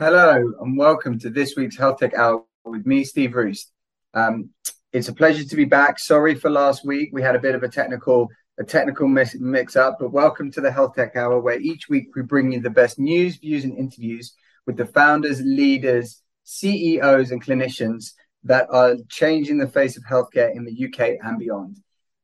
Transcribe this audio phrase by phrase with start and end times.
[0.00, 3.70] Hello and welcome to this week's Health Tech Hour with me, Steve Roost.
[4.14, 4.48] Um,
[4.94, 5.98] it's a pleasure to be back.
[5.98, 9.76] Sorry for last week; we had a bit of a technical a technical mix, mix
[9.76, 12.70] up, but welcome to the Health Tech Hour, where each week we bring you the
[12.70, 14.32] best news, views, and interviews
[14.66, 18.12] with the founders, leaders, CEOs, and clinicians
[18.44, 21.76] that are changing the face of healthcare in the UK and beyond.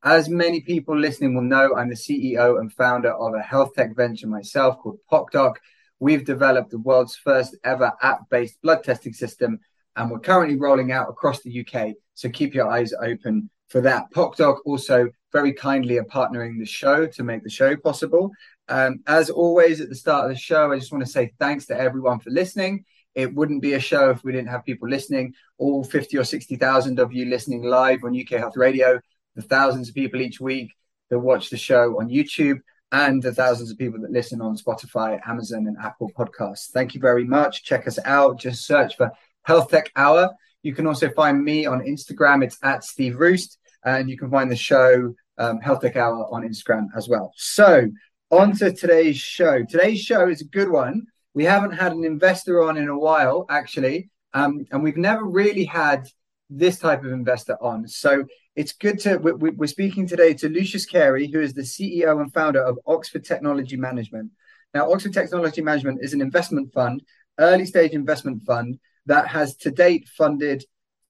[0.02, 3.94] As many people listening will know, I'm the CEO and founder of a health tech
[3.94, 5.56] venture myself called PocDoc
[6.00, 9.60] we've developed the world's first ever app based blood testing system,
[9.96, 11.94] and we're currently rolling out across the UK.
[12.14, 14.10] So keep your eyes open for that.
[14.12, 18.30] PocDoc also very kindly are partnering the show to make the show possible.
[18.68, 21.66] Um, as always, at the start of the show, I just want to say thanks
[21.66, 22.84] to everyone for listening.
[23.14, 25.34] It wouldn't be a show if we didn't have people listening.
[25.58, 29.00] All 50 or 60,000 of you listening live on UK Health Radio,
[29.34, 30.72] the thousands of people each week
[31.10, 32.58] that watch the show on YouTube
[32.92, 36.70] and the thousands of people that listen on Spotify, Amazon, and Apple Podcasts.
[36.70, 37.64] Thank you very much.
[37.64, 38.38] Check us out.
[38.38, 39.10] Just search for
[39.42, 40.30] Health Tech Hour.
[40.62, 42.44] You can also find me on Instagram.
[42.44, 43.58] It's at Steve Roost.
[43.84, 47.32] And you can find the show um, Health Tech Hour on Instagram as well.
[47.36, 47.88] So,
[48.30, 49.64] on to today's show.
[49.64, 51.06] Today's show is a good one.
[51.34, 54.10] We haven't had an investor on in a while, actually.
[54.34, 56.08] Um, and we've never really had
[56.48, 57.88] this type of investor on.
[57.88, 62.32] So it's good to we're speaking today to Lucius Cary, who is the CEO and
[62.32, 64.30] founder of Oxford Technology Management.
[64.72, 67.02] Now, Oxford Technology Management is an investment fund,
[67.38, 70.64] early stage investment fund that has to date funded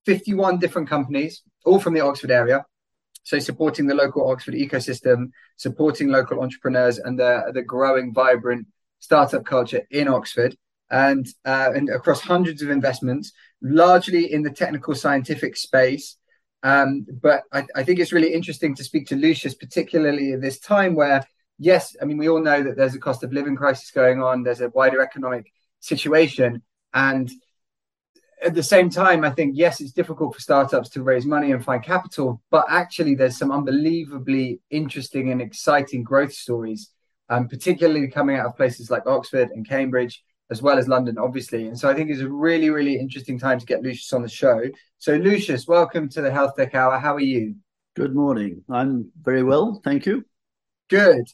[0.06, 2.64] 51 different companies, all from the Oxford area.
[3.24, 8.66] So, supporting the local Oxford ecosystem, supporting local entrepreneurs and the, the growing, vibrant
[9.00, 10.56] startup culture in Oxford,
[10.90, 13.32] and, uh, and across hundreds of investments,
[13.70, 16.16] largely in the technical scientific space
[16.66, 20.58] um, but I, I, think it's really interesting to speak to Lucius, particularly at this
[20.58, 21.24] time where,
[21.58, 24.42] yes, I mean, we all know that there's a cost of living crisis going on,
[24.42, 26.62] there's a wider economic situation.
[26.92, 27.30] And
[28.42, 31.64] at the same time, I think, yes, it's difficult for startups to raise money and
[31.64, 36.90] find capital, but actually, there's some unbelievably interesting and exciting growth stories,
[37.28, 41.66] um, particularly coming out of places like Oxford and Cambridge as well as London, obviously.
[41.66, 44.28] And so I think it's a really, really interesting time to get Lucius on the
[44.28, 44.62] show.
[44.98, 46.98] So, Lucius, welcome to the Health Tech Hour.
[46.98, 47.56] How are you?
[47.96, 48.62] Good morning.
[48.68, 49.80] I'm very well.
[49.82, 50.24] Thank you.
[50.88, 51.24] Good.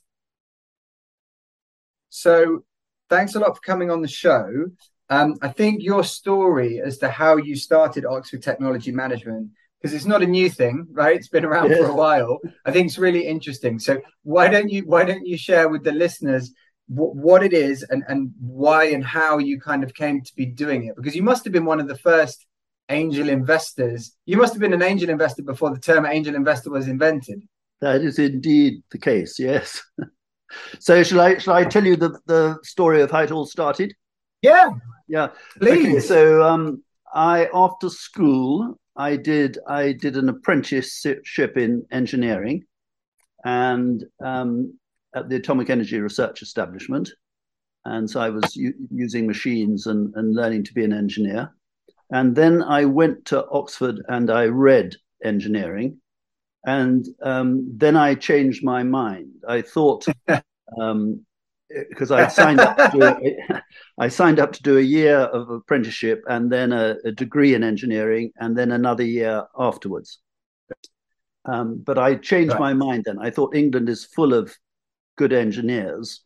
[2.09, 2.65] So,
[3.11, 4.67] thanks a lot for coming on the show.
[5.11, 10.07] Um, I think your story as to how you started Oxford Technology Management, because it's
[10.07, 11.17] not a new thing, right?
[11.17, 11.79] It's been around yeah.
[11.79, 12.39] for a while.
[12.65, 13.79] I think it's really interesting.
[13.79, 16.53] So, why don't you why don't you share with the listeners
[16.89, 20.47] w- what it is and, and why and how you kind of came to be
[20.47, 20.97] doing it.
[20.97, 22.47] Because you must have been one of the first
[22.89, 24.17] angel investors.
[24.27, 27.43] You must have been an angel investor before the term angel investor was invented.
[27.81, 29.83] That is indeed the case yes.
[30.81, 33.95] So shall i shall i tell you the, the story of how it all started?
[34.43, 34.69] Yeah.
[35.09, 35.29] Yeah.
[35.59, 35.87] Please.
[35.87, 36.83] Okay, so um
[37.15, 42.65] i after school i did i did an apprenticeship in engineering.
[43.45, 44.79] And um,
[45.15, 47.11] at the Atomic Energy Research Establishment.
[47.85, 51.55] And so I was u- using machines and, and learning to be an engineer.
[52.11, 55.99] And then I went to Oxford and I read engineering.
[56.65, 59.31] And um, then I changed my mind.
[59.49, 60.07] I thought,
[60.81, 61.25] um,
[61.89, 63.63] because I signed up to do a,
[63.99, 67.65] I signed up to do a year of apprenticeship and then a, a degree in
[67.65, 70.19] engineering and then another year afterwards.
[71.45, 72.61] Um, but I changed right.
[72.61, 73.19] my mind then.
[73.19, 74.55] I thought England is full of
[75.17, 76.23] good engineers.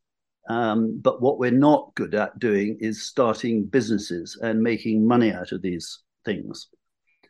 [0.49, 5.53] Um, but what we're not good at doing is starting businesses and making money out
[5.53, 6.69] of these things.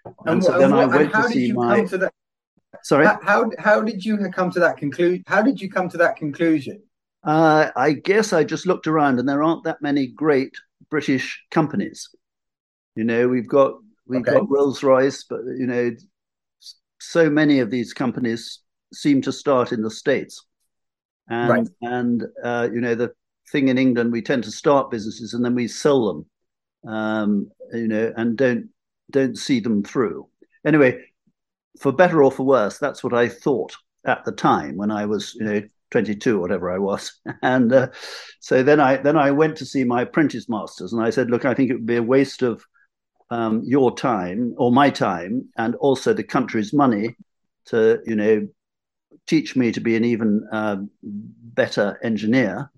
[0.04, 1.84] And, and so then and I went to see my.
[1.84, 2.12] To that,
[2.82, 3.06] Sorry.
[3.06, 5.24] How, how, how did you come to that conclusion?
[5.26, 6.82] How did you come to that conclusion?
[7.24, 10.54] Uh, I guess I just looked around, and there aren't that many great
[10.90, 12.08] British companies.
[12.94, 13.74] You know, we've got
[14.06, 14.34] we've okay.
[14.34, 15.90] got Rolls Royce, but you know,
[17.00, 18.60] so many of these companies
[18.92, 20.44] seem to start in the states.
[21.28, 21.68] And right.
[21.82, 23.12] and uh, you know the
[23.52, 26.26] thing in England, we tend to start businesses and then we sell them.
[26.92, 28.68] um, you know, and don't
[29.10, 30.28] don't see them through.
[30.64, 31.00] Anyway,
[31.80, 33.76] for better or for worse, that's what I thought
[34.06, 37.12] at the time when I was, you know, 22, whatever I was.
[37.42, 37.88] And uh,
[38.40, 41.44] so then I then I went to see my apprentice masters, and I said, look,
[41.44, 42.64] I think it would be a waste of
[43.30, 47.16] um, your time or my time, and also the country's money
[47.66, 48.48] to, you know,
[49.26, 52.70] teach me to be an even uh, better engineer.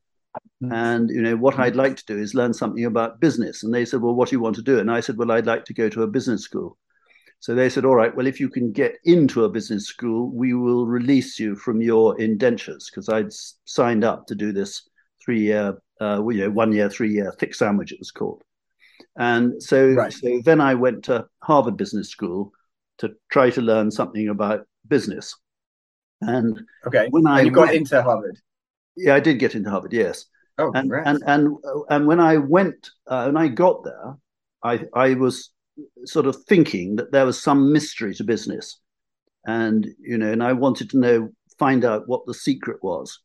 [0.63, 0.73] Mm.
[0.73, 3.63] And you know what I'd like to do is learn something about business.
[3.63, 5.47] And they said, "Well, what do you want to do?" And I said, "Well, I'd
[5.47, 6.79] like to go to a business school."
[7.41, 10.55] So they said, all right, well, if you can get into a business school, we
[10.55, 13.33] will release you from your indentures because I'd
[13.65, 14.89] signed up to do this
[15.25, 18.43] three year, uh, you know, one year, three year thick sandwich, it was called.
[19.17, 20.13] And so, right.
[20.13, 22.53] so then I went to Harvard Business School
[22.99, 25.37] to try to learn something about business.
[26.21, 28.39] And okay, when I you got went, into Harvard,
[28.97, 29.93] yeah, I did get into Harvard.
[29.93, 30.25] Yes.
[30.59, 31.57] Oh, and, and and
[31.89, 34.17] and when I went, uh, when I got there,
[34.65, 35.51] I I was
[36.05, 38.81] sort of thinking that there was some mystery to business,
[39.47, 41.29] and you know, and I wanted to know,
[41.59, 43.21] find out what the secret was.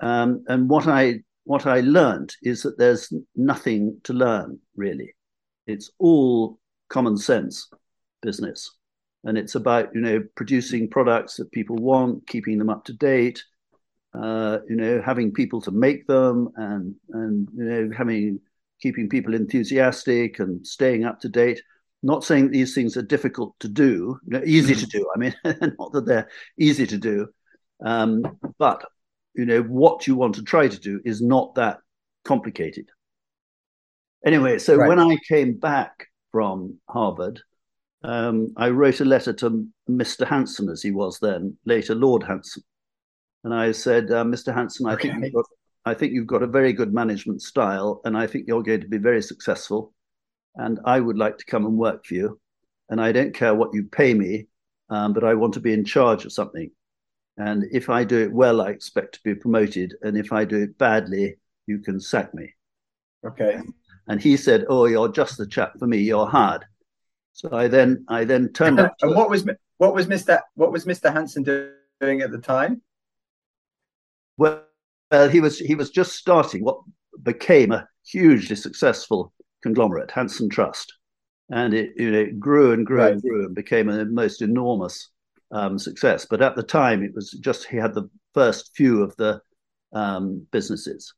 [0.00, 5.14] Um, and what I what I learned is that there's nothing to learn really.
[5.66, 7.68] It's all common sense
[8.22, 8.70] business,
[9.24, 13.44] and it's about you know producing products that people want, keeping them up to date.
[14.14, 18.40] Uh, you know, having people to make them, and and you know, having
[18.80, 21.60] keeping people enthusiastic and staying up to date
[22.04, 25.10] not saying these things are difficult to do, easy to do.
[25.14, 25.34] I mean,
[25.78, 26.28] not that they're
[26.58, 27.28] easy to do,
[27.82, 28.84] um, but
[29.34, 31.78] you know what you want to try to do is not that
[32.24, 32.90] complicated.
[34.24, 34.88] Anyway, so right.
[34.88, 37.40] when I came back from Harvard,
[38.04, 40.26] um, I wrote a letter to Mr.
[40.26, 42.62] Hanson, as he was then, later Lord Hanson,
[43.42, 44.54] and I said, uh, Mr.
[44.54, 45.10] Hanson, I okay.
[45.10, 45.46] think you've got,
[45.84, 48.88] I think you've got a very good management style, and I think you're going to
[48.88, 49.92] be very successful
[50.56, 52.40] and I would like to come and work for you.
[52.90, 54.46] And I don't care what you pay me,
[54.90, 56.70] um, but I want to be in charge of something.
[57.36, 59.94] And if I do it well, I expect to be promoted.
[60.02, 61.36] And if I do it badly,
[61.66, 62.52] you can sack me.
[63.26, 63.58] Okay.
[64.06, 65.98] And he said, "Oh, you're just the chap for me.
[65.98, 66.64] You're hard."
[67.34, 68.94] So I then I then turned up.
[69.02, 69.44] and what was
[69.78, 72.80] what was Mister what was Mister Hanson doing at the time?
[74.36, 74.62] Well,
[75.10, 76.78] well, he was he was just starting what
[77.22, 79.32] became a hugely successful
[79.62, 80.94] conglomerate, Hanson Trust,
[81.50, 83.12] and it, you know, it grew and grew right.
[83.12, 85.10] and grew and became a most enormous
[85.50, 86.26] um, success.
[86.30, 89.40] But at the time, it was just he had the first few of the
[89.92, 91.12] um, businesses.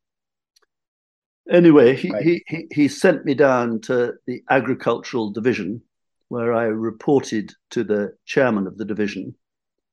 [1.51, 2.23] Anyway, he, right.
[2.23, 5.81] he, he, he sent me down to the agricultural division,
[6.29, 9.35] where I reported to the chairman of the division,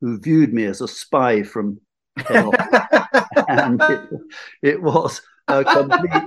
[0.01, 1.79] who viewed me as a spy from
[2.17, 2.53] hell.
[3.47, 4.09] and it,
[4.61, 6.23] it was a complete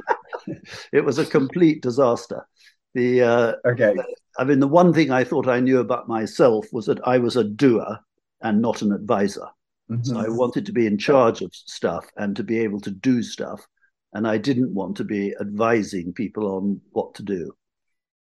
[0.92, 2.46] it was a complete disaster.
[2.94, 3.94] The uh, okay.
[4.38, 7.36] I mean, the one thing I thought I knew about myself was that I was
[7.36, 7.98] a doer
[8.42, 9.46] and not an advisor.
[9.90, 10.02] Mm-hmm.
[10.02, 13.22] So I wanted to be in charge of stuff and to be able to do
[13.22, 13.66] stuff,
[14.12, 17.52] and I didn't want to be advising people on what to do.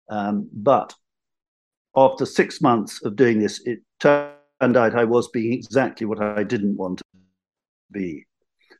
[0.10, 0.94] Um, but
[1.96, 6.44] after six months of doing this, it turned out I was being exactly what I
[6.44, 7.06] didn't want to
[7.92, 8.26] be.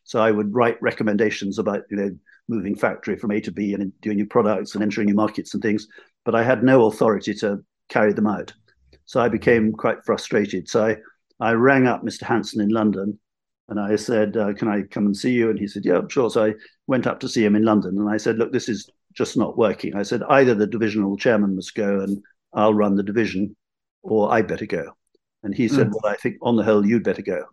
[0.04, 2.12] So I would write recommendations about, you know,
[2.48, 5.64] moving factory from A to B and doing new products and entering new markets and
[5.64, 5.88] things,
[6.26, 8.54] but I had no authority to carry them out.
[9.06, 10.70] So I became quite frustrated.
[10.70, 10.98] So I,
[11.40, 12.24] I rang up Mr.
[12.24, 13.18] Hanson in London
[13.70, 15.50] and I said, uh, Can I come and see you?
[15.50, 16.30] And he said, Yeah, sure.
[16.30, 16.54] So I
[16.88, 19.58] went up to see him in London and I said, Look, this is just not
[19.58, 19.96] working.
[19.96, 22.22] I said, Either the divisional chairman must go and
[22.54, 23.56] I'll run the division,
[24.02, 24.94] or I better go.
[25.44, 25.94] And he said, mm.
[25.94, 27.46] Well, I think on the whole, you'd better go.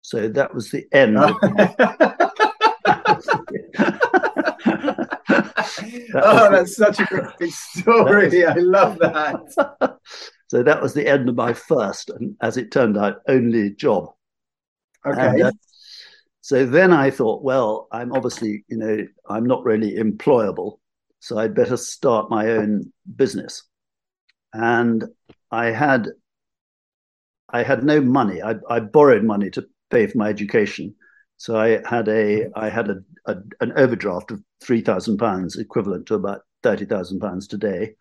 [0.00, 1.18] So that was the end.
[6.14, 8.44] oh, that's such a great story.
[8.46, 9.98] I love that.
[10.48, 14.10] so that was the end of my first, and as it turned out, only job.
[15.06, 15.26] Okay.
[15.26, 15.52] And, uh,
[16.40, 20.78] so then I thought, well, I'm obviously, you know, I'm not really employable,
[21.20, 23.62] so I'd better start my own business.
[24.54, 25.04] And
[25.50, 26.08] I had,
[27.50, 28.40] I had no money.
[28.40, 30.94] I, I borrowed money to pay for my education,
[31.36, 32.96] so I had a I had a,
[33.26, 37.94] a an overdraft of three thousand pounds, equivalent to about thirty thousand pounds today,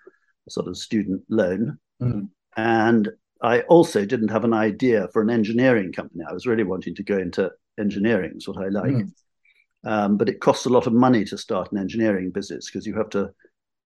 [0.48, 1.80] a sort of student loan.
[2.02, 2.30] Mm.
[2.56, 3.10] And
[3.42, 6.24] I also didn't have an idea for an engineering company.
[6.30, 8.94] I was really wanting to go into engineering, is what I like.
[8.94, 9.12] Mm.
[9.86, 12.96] Um, but it costs a lot of money to start an engineering business because you
[12.96, 13.32] have to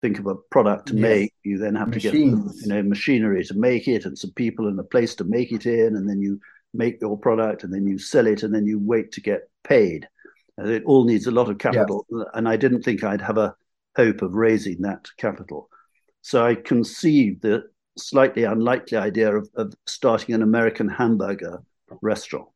[0.01, 1.01] think of a product to yes.
[1.01, 1.33] make.
[1.43, 2.51] You then have Machines.
[2.51, 5.23] to get you know machinery to make it and some people and a place to
[5.23, 6.39] make it in, and then you
[6.73, 10.07] make your product and then you sell it and then you wait to get paid.
[10.59, 12.05] Uh, it all needs a lot of capital.
[12.09, 12.23] Yeah.
[12.33, 13.55] And I didn't think I'd have a
[13.95, 15.69] hope of raising that capital.
[16.21, 17.63] so I conceived the
[17.97, 21.59] slightly unlikely idea of, of starting an American hamburger
[22.01, 22.47] restaurant.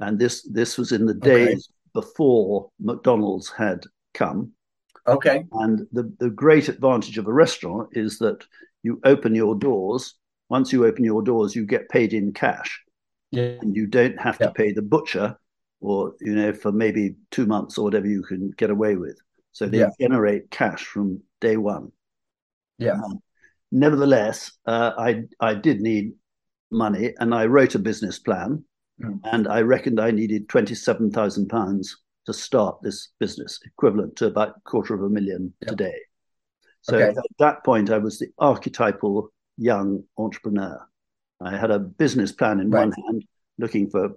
[0.00, 2.00] And this this was in the days okay.
[2.06, 4.52] before McDonald's had come.
[5.06, 5.44] Okay.
[5.52, 8.44] And the, the great advantage of a restaurant is that
[8.82, 10.14] you open your doors.
[10.48, 12.82] Once you open your doors, you get paid in cash.
[13.30, 13.56] Yeah.
[13.60, 15.36] And you don't have to pay the butcher
[15.80, 19.18] or, you know, for maybe two months or whatever you can get away with.
[19.52, 19.90] So they yeah.
[20.00, 21.92] generate cash from day one.
[22.78, 22.94] Yeah.
[22.94, 23.20] Um,
[23.70, 26.14] nevertheless, uh, I I did need
[26.70, 28.64] money, and I wrote a business plan,
[29.00, 29.20] mm.
[29.24, 31.96] and I reckoned I needed twenty seven thousand pounds
[32.26, 35.96] to start this business, equivalent to about a quarter of a million today.
[36.82, 37.18] So okay.
[37.18, 40.86] at that point, I was the archetypal young entrepreneur.
[41.40, 42.86] I had a business plan in right.
[42.86, 43.24] one hand,
[43.58, 44.10] looking for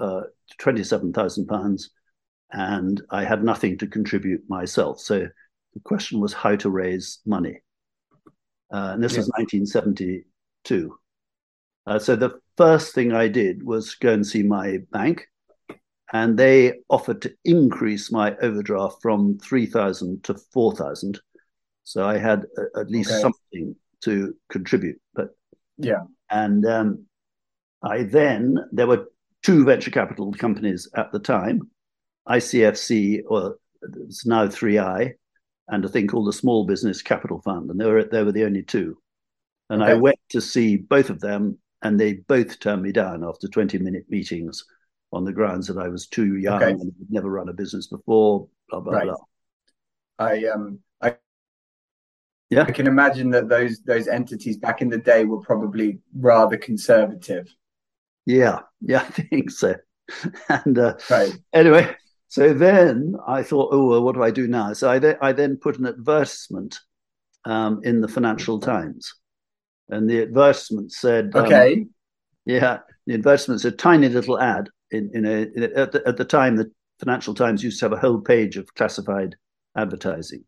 [0.00, 0.22] uh,
[0.58, 1.90] twenty-seven thousand pounds,
[2.52, 5.00] and I had nothing to contribute myself.
[5.00, 5.28] So
[5.74, 7.60] the question was how to raise money,
[8.72, 9.18] uh, and this yeah.
[9.18, 10.96] was 1972.
[11.86, 15.26] Uh, so the first thing I did was go and see my bank
[16.12, 21.20] and they offered to increase my overdraft from 3000 to 4000
[21.84, 23.20] so i had a, at least okay.
[23.20, 25.30] something to contribute but
[25.78, 27.04] yeah and um,
[27.82, 29.06] i then there were
[29.42, 31.60] two venture capital companies at the time
[32.28, 35.12] icfc or it's now 3i
[35.68, 38.44] and a thing called the small business capital fund and they were they were the
[38.44, 38.96] only two
[39.70, 39.92] and okay.
[39.92, 43.78] i went to see both of them and they both turned me down after 20
[43.78, 44.64] minute meetings
[45.12, 46.70] on the grounds that I was too young okay.
[46.72, 49.06] and had never run a business before, blah blah right.
[49.06, 49.16] blah.
[50.18, 51.16] I um I
[52.50, 56.56] yeah I can imagine that those those entities back in the day were probably rather
[56.56, 57.52] conservative.
[58.26, 59.74] Yeah, yeah, I think so.
[60.48, 61.32] and uh, right.
[61.52, 61.96] anyway,
[62.28, 64.72] so then I thought, oh, well, what do I do now?
[64.72, 66.80] So I, th- I then put an advertisement
[67.44, 69.14] um, in the Financial Times,
[69.88, 71.86] and the advertisement said, um, "Okay,
[72.44, 76.24] yeah, the advertisement's a tiny little ad in, in a in at, the, at the
[76.24, 79.36] time the Financial Times used to have a whole page of classified
[79.76, 80.44] advertising,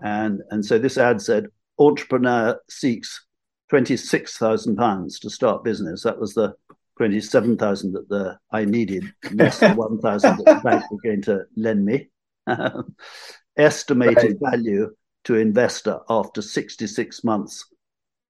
[0.00, 1.46] and and so this ad said
[1.78, 3.24] entrepreneur seeks
[3.68, 6.02] twenty six thousand pounds to start business.
[6.02, 6.54] That was the
[6.96, 10.98] twenty seven thousand that the I needed, less the one thousand that the bank were
[11.02, 12.08] going to lend me.
[13.56, 14.50] Estimated right.
[14.52, 17.66] value to investor after sixty six months,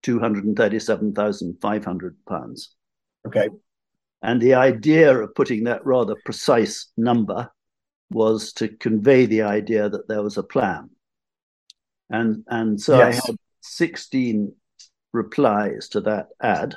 [0.02, 2.74] two hundred and thirty seven thousand five hundred pounds.
[3.26, 3.48] Okay.
[4.22, 7.50] And the idea of putting that rather precise number
[8.10, 10.90] was to convey the idea that there was a plan.
[12.10, 13.20] And, and so yes.
[13.24, 14.52] I had 16
[15.12, 16.74] replies to that ad,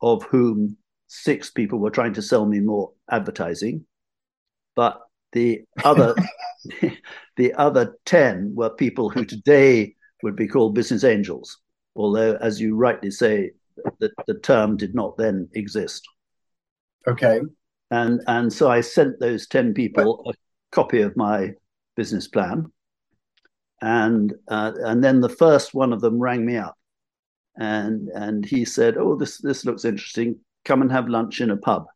[0.00, 0.76] of whom
[1.08, 3.84] six people were trying to sell me more advertising.
[4.74, 5.00] But
[5.32, 6.14] the other
[7.36, 11.58] the other 10 were people who today would be called business angels,
[11.94, 13.52] although, as you rightly say,
[14.00, 16.06] the, the term did not then exist.
[17.08, 17.40] Okay.
[17.90, 20.34] And and so I sent those ten people a
[20.72, 21.52] copy of my
[21.94, 22.72] business plan,
[23.80, 26.76] and uh, and then the first one of them rang me up,
[27.56, 30.40] and and he said, "Oh, this this looks interesting.
[30.64, 31.86] Come and have lunch in a pub."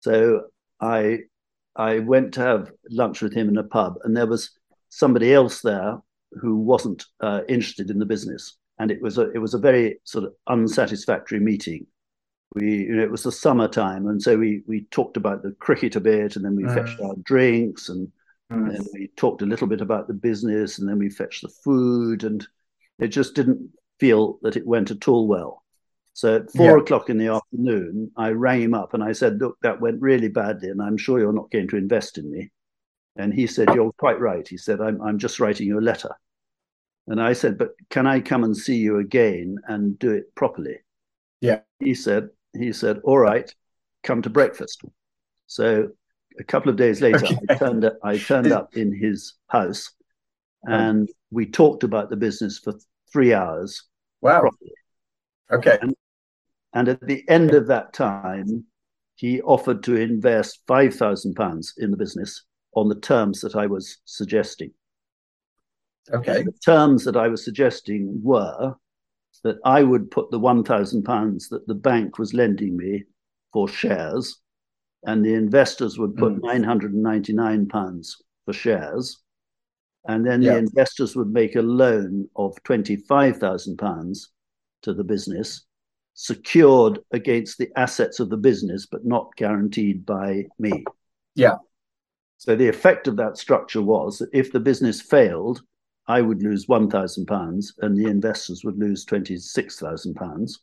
[0.00, 0.42] So
[0.80, 1.20] I
[1.76, 4.50] I went to have lunch with him in a pub, and there was
[4.90, 5.98] somebody else there
[6.32, 9.98] who wasn't uh, interested in the business, and it was a it was a very
[10.04, 11.86] sort of unsatisfactory meeting
[12.54, 16.36] we it was the summertime and so we we talked about the cricket a bit
[16.36, 16.74] and then we mm.
[16.74, 18.08] fetched our drinks and,
[18.52, 18.74] mm.
[18.74, 22.24] and we talked a little bit about the business and then we fetched the food
[22.24, 22.46] and
[22.98, 25.62] it just didn't feel that it went at all well
[26.12, 26.82] so at four yeah.
[26.82, 30.28] o'clock in the afternoon i rang him up and i said look that went really
[30.28, 32.50] badly and i'm sure you're not going to invest in me
[33.16, 36.10] and he said you're quite right he said i'm, I'm just writing you a letter
[37.06, 40.78] and i said but can i come and see you again and do it properly
[41.40, 43.52] yeah he said he said, "All right,
[44.02, 44.82] come to breakfast."
[45.46, 45.88] So
[46.38, 47.38] a couple of days later, okay.
[47.48, 49.90] I turned up, I turned up in his house,
[50.64, 52.74] and we talked about the business for
[53.12, 53.84] three hours.
[54.20, 54.40] Wow.
[54.40, 54.72] Properly.
[55.50, 55.78] Okay.
[55.82, 55.94] And,
[56.72, 58.64] and at the end of that time,
[59.16, 63.66] he offered to invest five thousand pounds in the business on the terms that I
[63.66, 64.70] was suggesting.
[66.12, 66.38] Okay.
[66.38, 68.74] And the terms that I was suggesting were
[69.44, 73.04] that I would put the one thousand pounds that the bank was lending me
[73.52, 74.40] for shares,
[75.04, 76.42] and the investors would put mm.
[76.42, 79.22] nine hundred and ninety nine pounds for shares,
[80.06, 80.52] and then yeah.
[80.52, 84.30] the investors would make a loan of twenty five thousand pounds
[84.82, 85.66] to the business,
[86.14, 90.84] secured against the assets of the business, but not guaranteed by me.
[91.34, 91.56] Yeah.
[92.38, 95.62] So the effect of that structure was that if the business failed,
[96.10, 100.60] I would lose one thousand pounds, and the investors would lose twenty six thousand pounds.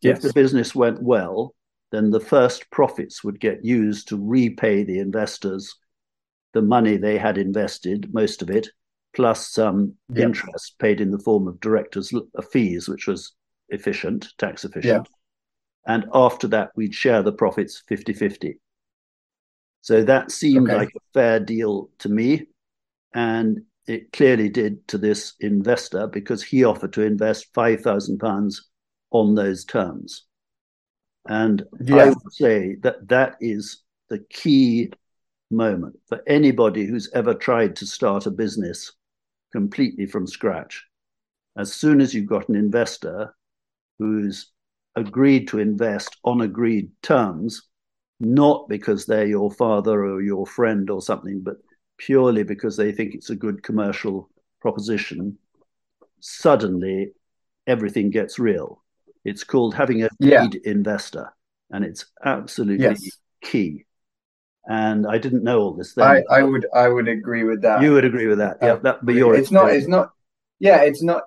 [0.00, 0.16] Yes.
[0.16, 1.54] If the business went well,
[1.92, 5.76] then the first profits would get used to repay the investors
[6.52, 8.66] the money they had invested, most of it,
[9.14, 13.34] plus some interest paid in the form of directors' uh, fees, which was
[13.68, 15.06] efficient, tax efficient.
[15.86, 18.58] And after that, we'd share the profits 50 50.
[19.82, 20.78] So that seemed okay.
[20.78, 22.46] like a fair deal to me.
[23.14, 28.56] And it clearly did to this investor because he offered to invest £5,000
[29.10, 30.24] on those terms.
[31.28, 31.96] And yeah.
[31.96, 34.92] I would say that that is the key
[35.50, 38.92] moment for anybody who's ever tried to start a business
[39.52, 40.84] completely from scratch.
[41.56, 43.34] As soon as you've got an investor
[43.98, 44.52] who's
[44.94, 47.62] agreed to invest on agreed terms,
[48.20, 51.56] not because they're your father or your friend or something, but
[51.98, 55.38] purely because they think it's a good commercial proposition,
[56.20, 57.12] suddenly
[57.66, 58.82] everything gets real.
[59.24, 60.42] It's called having a yeah.
[60.42, 61.32] lead investor,
[61.70, 63.02] and it's absolutely yes.
[63.42, 63.84] key.
[64.68, 65.94] And I didn't know all this.
[65.94, 66.06] Then.
[66.06, 67.82] I, I would I would agree with that.
[67.82, 68.74] You would agree with that, yeah.
[68.74, 70.10] Uh, that but your it's not it's not
[70.58, 71.24] yeah it's not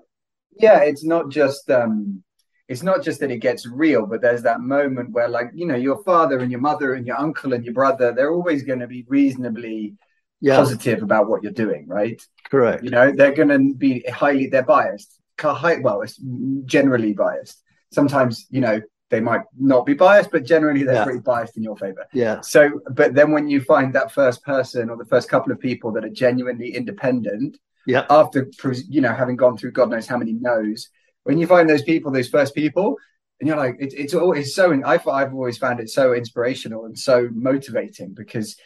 [0.57, 2.23] yeah it's not just um
[2.69, 5.75] it's not just that it gets real, but there's that moment where, like, you know,
[5.75, 8.87] your father and your mother and your uncle and your brother, they're always going to
[8.87, 9.95] be reasonably
[10.41, 10.55] yeah.
[10.55, 12.21] positive about what you're doing, right?
[12.49, 12.83] Correct.
[12.83, 15.15] You know, they're going to be highly, they're biased.
[15.41, 16.19] Well, it's
[16.65, 21.03] generally biased sometimes you know they might not be biased, but generally they're yeah.
[21.03, 22.05] pretty biased in your favor.
[22.13, 22.41] Yeah.
[22.41, 25.91] So, but then when you find that first person or the first couple of people
[25.93, 28.49] that are genuinely independent, yeah, after
[28.87, 30.89] you know having gone through God knows how many no's,
[31.23, 32.97] when you find those people, those first people,
[33.39, 34.79] and you're like, it, it's always so.
[34.85, 38.57] I've I've always found it so inspirational and so motivating because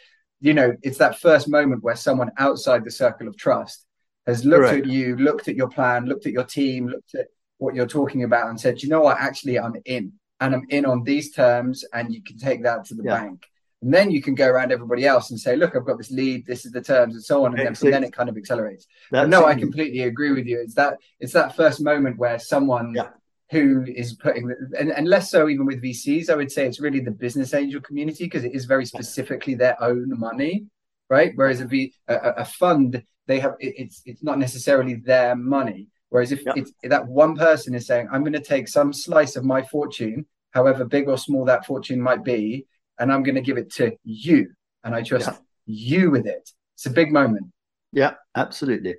[0.44, 3.86] you know it's that first moment where someone outside the circle of trust
[4.26, 4.86] has looked Correct.
[4.86, 7.26] at you, looked at your plan, looked at your team, looked at
[7.58, 10.84] what you're talking about and said, you know what, actually, I'm in and I'm in
[10.86, 13.20] on these terms, and you can take that to the yeah.
[13.20, 13.46] bank.
[13.82, 16.46] And then you can go around everybody else and say, look, I've got this lead,
[16.46, 17.58] this is the terms, and so on.
[17.58, 18.86] And then, then it kind of accelerates.
[19.12, 20.58] No, I completely agree with you.
[20.60, 23.08] It's that it's that first moment where someone yeah.
[23.50, 27.00] Who is putting and, and less so even with VCs, I would say it's really
[27.00, 30.66] the business angel community because it is very specifically their own money,
[31.10, 31.32] right?
[31.34, 35.88] Whereas a, v, a, a fund, they have it, it's it's not necessarily their money
[36.14, 36.56] Whereas if yep.
[36.56, 40.26] it's, that one person is saying, I'm going to take some slice of my fortune,
[40.52, 42.66] however big or small that fortune might be,
[43.00, 44.52] and I'm going to give it to you,
[44.84, 45.42] and I trust yep.
[45.66, 46.52] you with it.
[46.74, 47.48] It's a big moment.
[47.90, 48.94] Yeah, absolutely.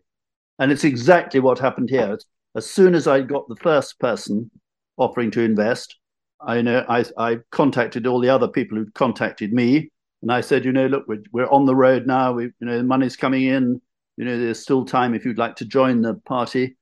[0.60, 2.20] And it's exactly what happened here.
[2.56, 4.50] As soon as I got the first person
[4.98, 5.98] offering to invest,
[6.42, 9.92] I know I, I contacted all the other people who'd contacted me,
[10.22, 12.34] and I said, you know, look, we're, we're on the road now.
[12.34, 13.82] We, you know, the money's coming in.
[14.18, 16.78] You know, there's still time if you'd like to join the party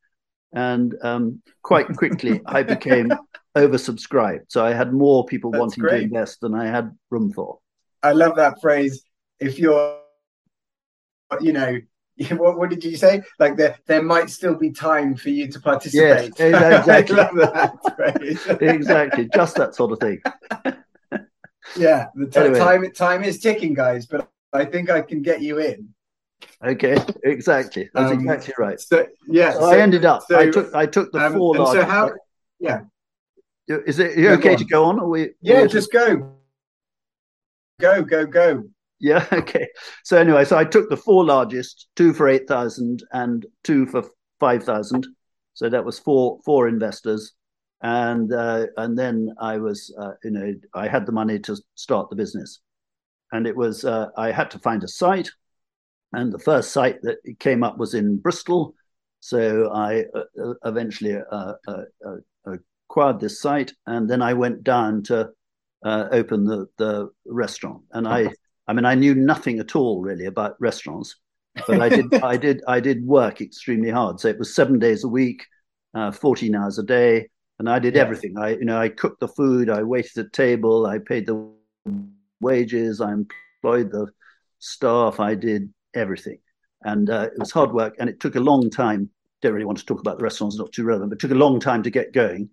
[0.54, 3.12] and um, quite quickly I became
[3.58, 4.46] oversubscribed.
[4.50, 5.98] So I had more people That's wanting great.
[5.98, 7.60] to invest than I had room for.
[8.02, 9.04] I love that phrase.
[9.40, 9.98] If you're,
[11.42, 11.80] you know,
[12.32, 13.24] what, what did you say?
[13.40, 16.34] Like there, there might still be time for you to participate.
[16.38, 17.20] Yes, exactly.
[18.68, 20.22] exactly, just that sort of thing.
[21.76, 22.60] yeah, the t- anyway.
[22.60, 24.06] time time is ticking, guys.
[24.06, 25.90] But I think I can get you in.
[26.64, 27.90] Okay, exactly.
[27.94, 28.80] That's um, exactly right.
[28.80, 30.24] So yeah, so, so I ended up.
[30.28, 31.56] So, I took I took the um, four.
[31.56, 32.12] Large, so how?
[32.60, 32.82] Yeah.
[33.68, 35.00] Is it you okay to go on?
[35.00, 35.32] Or we?
[35.42, 36.34] Yeah, just go.
[37.80, 38.66] Go go go.
[39.04, 39.26] Yeah.
[39.34, 39.68] Okay.
[40.04, 44.04] So anyway, so I took the four largest, two for eight thousand and two for
[44.40, 45.06] five thousand.
[45.54, 47.34] So that was four four investors,
[47.82, 52.10] and uh, and then I was uh, you know I had the money to start
[52.10, 52.62] the business,
[53.32, 55.30] and it was uh, I had to find a site
[56.14, 58.76] and the first site that came up was in Bristol.
[59.20, 61.54] So I uh, uh eventually uh,
[62.46, 65.32] acquired this site, and then I went down to
[65.84, 67.82] uh, open the, the restaurant.
[67.92, 68.30] And I,
[68.68, 71.16] I mean, I knew nothing at all really about restaurants,
[71.68, 74.20] but I did, I did, I did work extremely hard.
[74.20, 75.46] So it was seven days a week,
[76.14, 78.02] fourteen hours a day, and I did yeah.
[78.02, 78.38] everything.
[78.38, 81.52] I, you know, I cooked the food, I waited at table, I paid the
[82.40, 84.08] wages, I employed the
[84.60, 86.40] staff, I did everything.
[86.86, 89.10] And uh, it was hard work, and it took a long time.
[89.42, 91.12] Don't really want to talk about the restaurants; not too relevant.
[91.12, 92.50] But it took a long time to get going.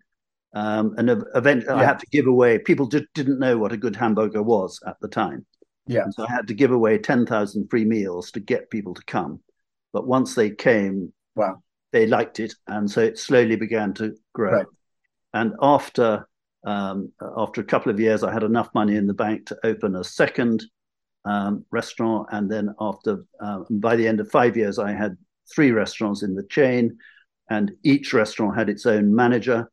[0.55, 1.81] Um, and eventually, yeah.
[1.81, 2.59] I had to give away.
[2.59, 5.47] People did, didn't know what a good hamburger was at the time.
[5.87, 6.03] Yeah.
[6.05, 9.03] And so I had to give away ten thousand free meals to get people to
[9.05, 9.41] come.
[9.93, 11.63] But once they came, wow,
[11.93, 14.53] they liked it, and so it slowly began to grow.
[14.53, 14.67] Right.
[15.35, 16.29] And after
[16.65, 19.97] um, after a couple of years, I had enough money in the bank to open
[19.97, 20.65] a second
[21.25, 25.17] um, restaurant, and then after uh, by the end of five years, I had
[25.53, 26.99] three restaurants in the chain,
[27.49, 29.71] and each restaurant had its own manager.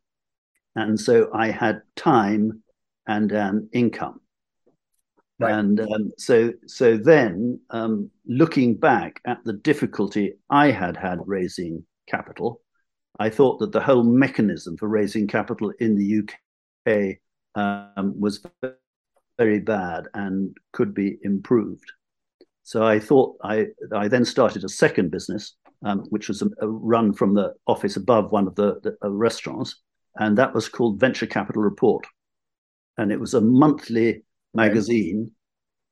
[0.75, 2.63] And so I had time
[3.07, 4.21] and an income.
[5.39, 5.53] Right.
[5.53, 11.85] And um, so, so then, um, looking back at the difficulty I had had raising
[12.09, 12.61] capital,
[13.19, 17.17] I thought that the whole mechanism for raising capital in the UK
[17.55, 18.43] um, was
[19.37, 21.91] very bad and could be improved.
[22.63, 26.67] So I thought I I then started a second business, um, which was a, a,
[26.67, 29.81] run from the office above one of the, the uh, restaurants,
[30.17, 32.05] and that was called Venture Capital Report,
[32.97, 35.31] and it was a monthly magazine.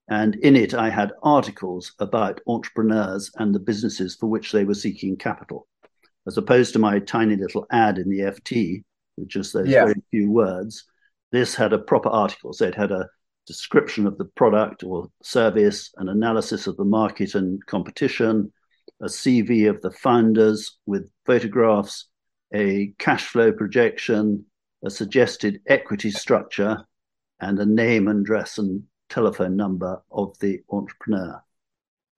[0.10, 4.76] And in it, I had articles about entrepreneurs and the businesses for which they were
[4.76, 5.68] seeking capital,
[6.28, 8.84] as opposed to my tiny little ad in the FT,
[9.18, 9.86] with just those yeah.
[9.86, 10.86] very few words.
[11.32, 12.54] This had a proper article.
[12.54, 13.08] So it had a
[13.48, 18.52] description of the product or service, an analysis of the market and competition,
[19.02, 22.08] a CV of the founders with photographs,
[22.54, 24.46] a cash flow projection,
[24.84, 26.86] a suggested equity structure,
[27.40, 31.42] and a name, and address, and telephone number of the entrepreneur.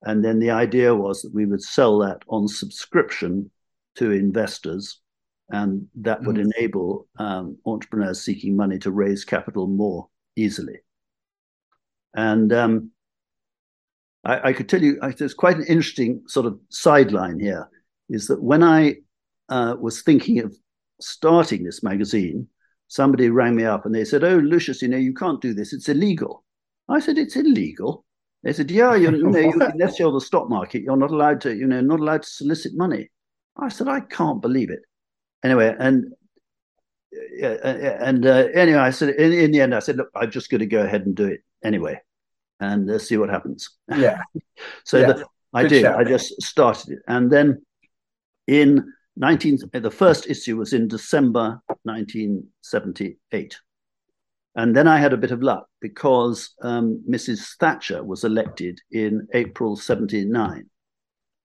[0.02, 3.50] And then the idea was that we would sell that on subscription
[3.96, 5.00] to investors,
[5.50, 6.50] and that would mm.
[6.54, 10.78] enable um, entrepreneurs seeking money to raise capital more easily.
[12.14, 12.90] And um,
[14.24, 17.68] I, I, could tell you, there's quite an interesting sort of sideline here
[18.08, 18.96] is that when I
[19.48, 20.56] uh, was thinking of
[21.00, 22.48] starting this magazine,
[22.88, 25.72] somebody rang me up and they said, Oh, Lucius, you know, you can't do this.
[25.72, 26.44] It's illegal.
[26.88, 28.04] I said, It's illegal.
[28.42, 31.54] They said, Yeah, you know, you, unless you're the stock market, you're not allowed to,
[31.54, 33.10] you know, not allowed to solicit money.
[33.56, 34.80] I said, I can't believe it.
[35.44, 36.12] Anyway, and
[37.40, 40.60] and uh, anyway, I said in, in, the end, I said, look, I'm just going
[40.60, 42.00] to go ahead and do it anyway,
[42.60, 43.70] and uh, see what happens.
[43.88, 44.22] Yeah.
[44.84, 45.12] so yeah.
[45.12, 45.82] The, I Good did.
[45.82, 45.96] Show.
[45.96, 47.62] I just started it, and then
[48.46, 53.58] in 19, the first issue was in December 1978,
[54.54, 57.56] and then I had a bit of luck because um, Mrs.
[57.60, 60.68] Thatcher was elected in April 79.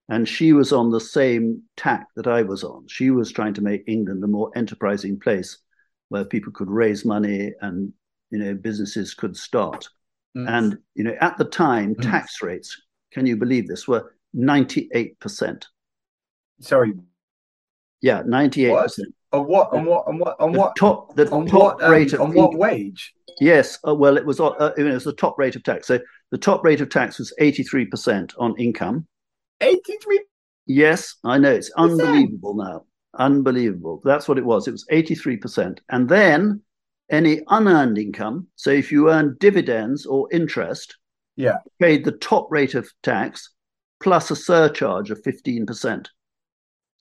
[0.09, 2.87] And she was on the same tack that I was on.
[2.87, 5.59] She was trying to make England a more enterprising place
[6.09, 7.93] where people could raise money and
[8.31, 9.87] you know businesses could start.
[10.35, 10.49] Mm.
[10.49, 12.01] And you know, at the time, mm.
[12.01, 12.81] tax rates,
[13.11, 15.63] can you believe this, were 98%.
[16.59, 16.93] Sorry.
[18.03, 18.99] Yeah, 98%.
[19.31, 19.73] On what?
[19.73, 20.07] On what?
[20.07, 20.35] On what?
[20.39, 20.75] On what?
[20.75, 21.15] Top.
[21.15, 23.15] The on top what, um, rate of on what wage?
[23.39, 23.79] Yes.
[23.87, 24.39] Uh, well, it was.
[24.39, 25.87] Uh, it was the top rate of tax.
[25.87, 29.07] So the top rate of tax was eighty three percent on income,
[29.61, 30.23] 83
[30.65, 31.51] Yes, I know.
[31.51, 32.83] It's unbelievable now.
[33.17, 34.01] Unbelievable.
[34.03, 34.67] That's what it was.
[34.67, 35.79] It was 83%.
[35.89, 36.61] And then
[37.09, 40.97] any unearned income, so if you earn dividends or interest,
[41.35, 43.51] yeah, paid the top rate of tax
[44.01, 46.07] plus a surcharge of 15%.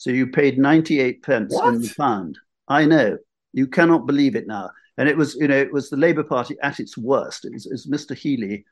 [0.03, 1.69] So you paid 98 pence what?
[1.69, 2.37] in the pound.
[2.67, 3.19] I know.
[3.53, 4.71] You cannot believe it now.
[4.99, 7.45] And it was, you know, it was the Labour Party at its worst.
[7.45, 8.17] It was, it was Mr.
[8.17, 8.65] Healey,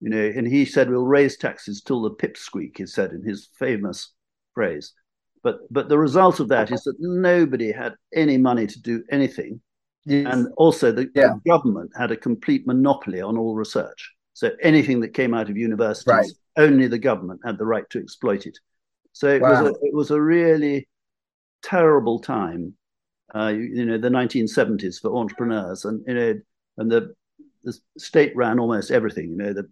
[0.00, 3.50] you know, and he said, "We'll raise taxes till the pipsqueak," he said in his
[3.58, 4.14] famous
[4.54, 4.94] phrase.
[5.42, 9.60] But but the result of that is that nobody had any money to do anything,
[10.06, 10.26] yes.
[10.32, 11.34] and also the, yeah.
[11.34, 14.10] the, government had a complete monopoly on all research.
[14.32, 16.32] So anything that came out of universities, right.
[16.56, 18.58] only the government had the right to exploit it.
[19.12, 19.62] So it wow.
[19.62, 20.88] was a, it was a really
[21.62, 22.74] terrible time,
[23.34, 26.34] uh, you, you know, the 1970s for entrepreneurs, and you know,
[26.78, 27.14] and the
[27.64, 29.30] the state ran almost everything.
[29.30, 29.68] You know, the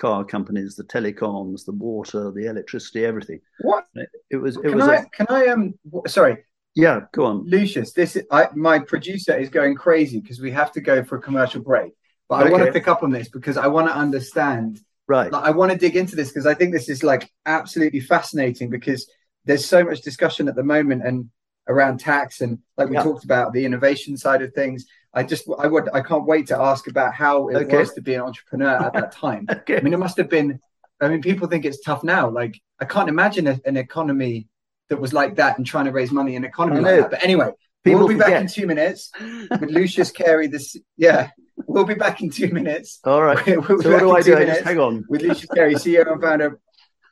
[0.00, 3.40] car companies, the telecoms, the water, the electricity, everything.
[3.60, 3.86] What
[4.30, 4.56] it was?
[4.56, 4.88] It can was.
[4.88, 5.74] I, a, can I um?
[6.06, 6.38] Sorry.
[6.76, 7.92] Yeah, go on, Lucius.
[7.92, 11.60] This I, my producer is going crazy because we have to go for a commercial
[11.60, 11.92] break.
[12.28, 12.48] But okay.
[12.48, 14.80] I want to pick up on this because I want to understand.
[15.10, 15.32] Right.
[15.32, 18.70] Like, I want to dig into this because I think this is like absolutely fascinating
[18.70, 19.10] because
[19.44, 21.28] there's so much discussion at the moment and
[21.66, 23.02] around tax and like we yeah.
[23.02, 26.56] talked about the innovation side of things I just I would I can't wait to
[26.56, 27.78] ask about how it okay.
[27.78, 29.46] was to be an entrepreneur at that time.
[29.50, 29.78] okay.
[29.78, 30.60] I mean, it must have been.
[31.00, 32.30] I mean, people think it's tough now.
[32.30, 34.46] Like I can't imagine a, an economy
[34.90, 37.10] that was like that and trying to raise money in an economy like that.
[37.10, 37.50] But anyway,
[37.84, 38.30] people we'll be forget.
[38.30, 40.46] back in two minutes with Lucius Cary.
[40.46, 41.30] This yeah,
[41.66, 43.00] we'll be back in two minutes.
[43.04, 43.44] All right.
[43.68, 44.36] we'll so what do I do?
[44.36, 46.60] I just hang on with Lucius Cary, CEO and founder.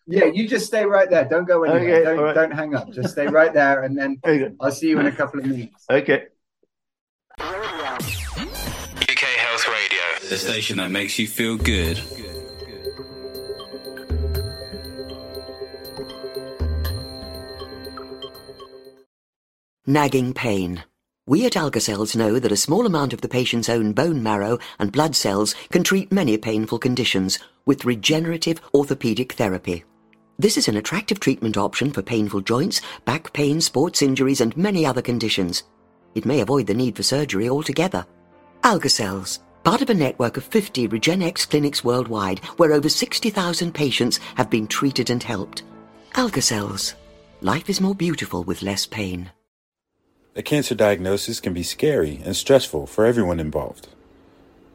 [0.07, 1.27] Yeah, you just stay right there.
[1.27, 1.97] Don't go anywhere.
[1.97, 2.35] Okay, don't, right.
[2.35, 2.91] don't hang up.
[2.91, 4.55] Just stay right there, and then okay.
[4.59, 5.85] I'll see you in a couple of minutes.
[5.91, 6.25] Okay.
[7.41, 11.99] UK Health Radio, the station that makes you feel good.
[19.89, 20.85] Nagging pain.
[21.27, 24.93] We at Algacells know that a small amount of the patient's own bone marrow and
[24.93, 29.85] blood cells can treat many painful conditions with regenerative orthopedic therapy.
[30.39, 34.85] This is an attractive treatment option for painful joints, back pain, sports injuries, and many
[34.85, 35.63] other conditions.
[36.15, 38.05] It may avoid the need for surgery altogether.
[38.65, 44.51] Algacells, part of a network of 50 Regenexx clinics worldwide, where over 60,000 patients have
[44.51, 45.63] been treated and helped.
[46.13, 46.93] Algacells.
[47.41, 49.31] Life is more beautiful with less pain.
[50.39, 53.89] A cancer diagnosis can be scary and stressful for everyone involved.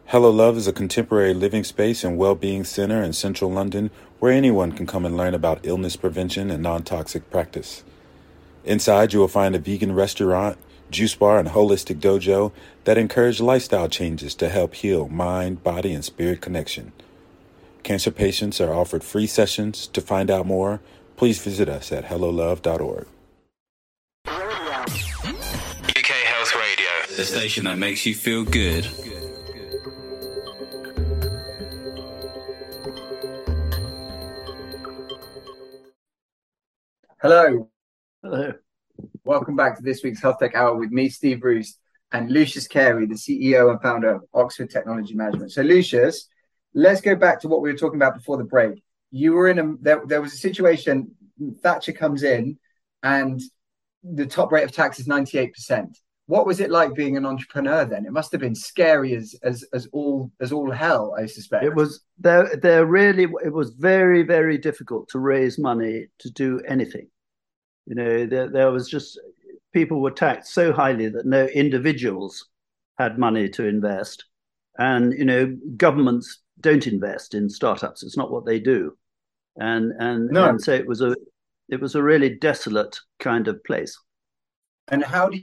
[0.07, 4.73] Hello Love is a contemporary living space and well-being center in central London where anyone
[4.73, 7.81] can come and learn about illness prevention and non-toxic practice.
[8.65, 10.57] Inside you will find a vegan restaurant,
[10.91, 12.51] juice bar, and holistic dojo
[12.83, 16.91] that encourage lifestyle changes to help heal mind, body, and spirit connection.
[17.83, 19.87] Cancer patients are offered free sessions.
[19.87, 20.81] To find out more,
[21.15, 23.07] please visit us at hellolove.org.
[27.15, 28.85] the station that makes you feel good.
[37.21, 37.69] Hello.
[38.23, 38.53] Hello.
[39.23, 41.77] Welcome back to this week's Health Tech Hour with me, Steve Bruce,
[42.11, 45.51] and Lucius Cary, the CEO and founder of Oxford Technology Management.
[45.51, 46.27] So, Lucius,
[46.73, 48.83] let's go back to what we were talking about before the break.
[49.11, 51.11] You were in a there, there was a situation.
[51.61, 52.57] Thatcher comes in,
[53.03, 53.39] and
[54.03, 55.97] the top rate of tax is ninety eight percent.
[56.27, 58.05] What was it like being an entrepreneur then?
[58.05, 61.65] It must have been scary as as as all as all hell, I suspect.
[61.65, 62.55] It was there.
[62.55, 67.07] There really it was very very difficult to raise money to do anything.
[67.85, 69.19] You know, there, there was just
[69.73, 72.47] people were taxed so highly that no individuals
[72.97, 74.23] had money to invest,
[74.77, 78.01] and you know, governments don't invest in startups.
[78.03, 78.95] It's not what they do,
[79.57, 80.47] and and, No.
[80.47, 81.15] and so it was a
[81.67, 83.99] it was a really desolate kind of place.
[84.87, 85.41] And how do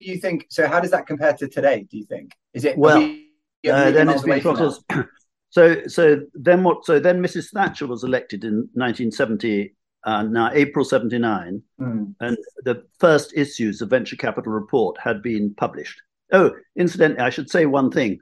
[0.00, 0.46] you think?
[0.50, 1.86] So, how does that compare to today?
[1.90, 2.32] Do you think?
[2.54, 3.24] Is it Well, we-
[3.68, 4.80] Uh, then it's been away from plotters.
[4.88, 5.06] that?
[5.50, 6.84] So so then what?
[6.84, 7.50] So then Mrs.
[7.52, 9.74] Thatcher was elected in 1970.
[10.04, 11.62] Uh, now April 79.
[11.80, 12.14] Mm.
[12.20, 16.00] and the first issues of venture capital report had been published.
[16.32, 18.18] Oh, incidentally, I should say one thing.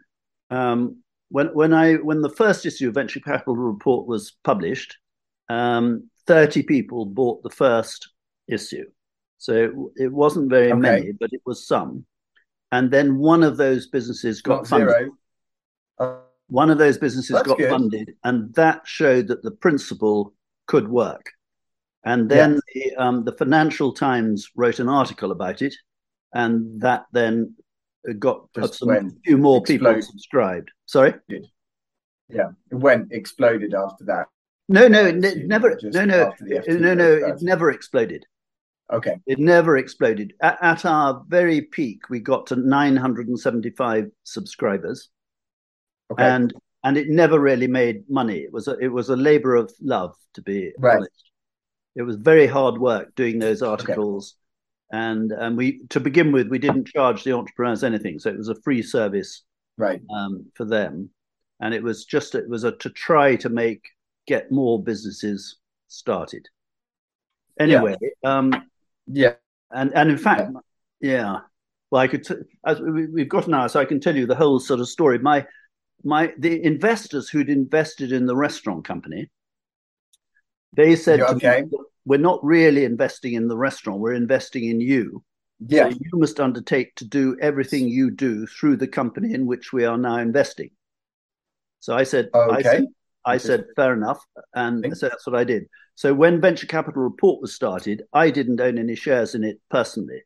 [0.51, 4.97] Um, when when I when the first issue of venture capital report was published,
[5.49, 8.09] um, thirty people bought the first
[8.47, 8.85] issue,
[9.39, 9.55] so
[9.97, 10.81] it, it wasn't very Okay.
[10.81, 12.05] many, but it was some.
[12.73, 15.11] And then one of those businesses got Not funded.
[15.99, 16.19] Uh,
[16.49, 17.71] One of those businesses That's got good.
[17.71, 20.33] funded, and that showed that the principle
[20.67, 21.25] could work.
[22.05, 25.75] And then the, um, the Financial Times wrote an article about it,
[26.35, 27.55] and that then
[28.21, 30.71] got Just some went few more people subscribed.
[30.87, 34.27] Sorry, yeah, it went exploded after that.
[34.69, 38.25] no, no, it ne- never, no, no, after the FT no, no, it never exploded.
[38.93, 40.35] Okay, It never exploded.
[40.41, 45.09] At, at our very peak, we got to 975 subscribers.
[46.11, 46.53] okay, and
[46.85, 48.39] and it never really made money.
[48.39, 50.97] It was a, it was a labor of love, to be Right.
[50.99, 51.31] honest.
[51.97, 54.37] It was very hard work doing those articles,
[54.93, 58.49] and and we to begin with we didn't charge the entrepreneurs anything, so it was
[58.51, 59.43] a free service
[59.79, 60.01] right.
[60.15, 61.11] um, for them,
[61.61, 63.83] and it was just it was a to try to make
[64.29, 65.57] get more businesses
[65.89, 66.49] started.
[67.59, 68.53] Anyway, um,
[69.07, 69.35] Yeah,
[69.71, 70.53] and and in fact,
[71.01, 71.41] yeah.
[71.91, 72.25] Well, I could.
[72.25, 74.81] T- as we, we've got an hour, so I can tell you the whole sort
[74.81, 75.19] of story.
[75.19, 75.47] My
[76.05, 79.31] my the investors who'd invested in the restaurant company,
[80.73, 81.63] they said, okay.
[81.63, 84.01] me, "We're not really investing in the restaurant.
[84.01, 85.23] We're investing in you.
[85.61, 89.73] yeah, So you must undertake to do everything you do through the company in which
[89.73, 90.71] we are now investing."
[91.81, 92.63] So I said, I okay.
[92.63, 92.87] said,
[93.27, 94.25] I said, fair enough.
[94.55, 95.67] And so that's what I did.
[95.97, 100.23] So when Venture Capital Report was started, I didn't own any shares in it personally.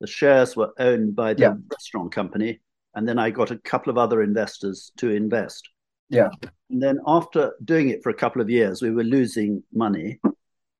[0.00, 1.54] The shares were owned by the Yeah.
[1.70, 2.60] restaurant company.
[2.94, 5.66] And then I got a couple of other investors to invest.
[6.10, 6.28] Yeah.
[6.70, 10.20] And then after doing it for a couple of years, we were losing money.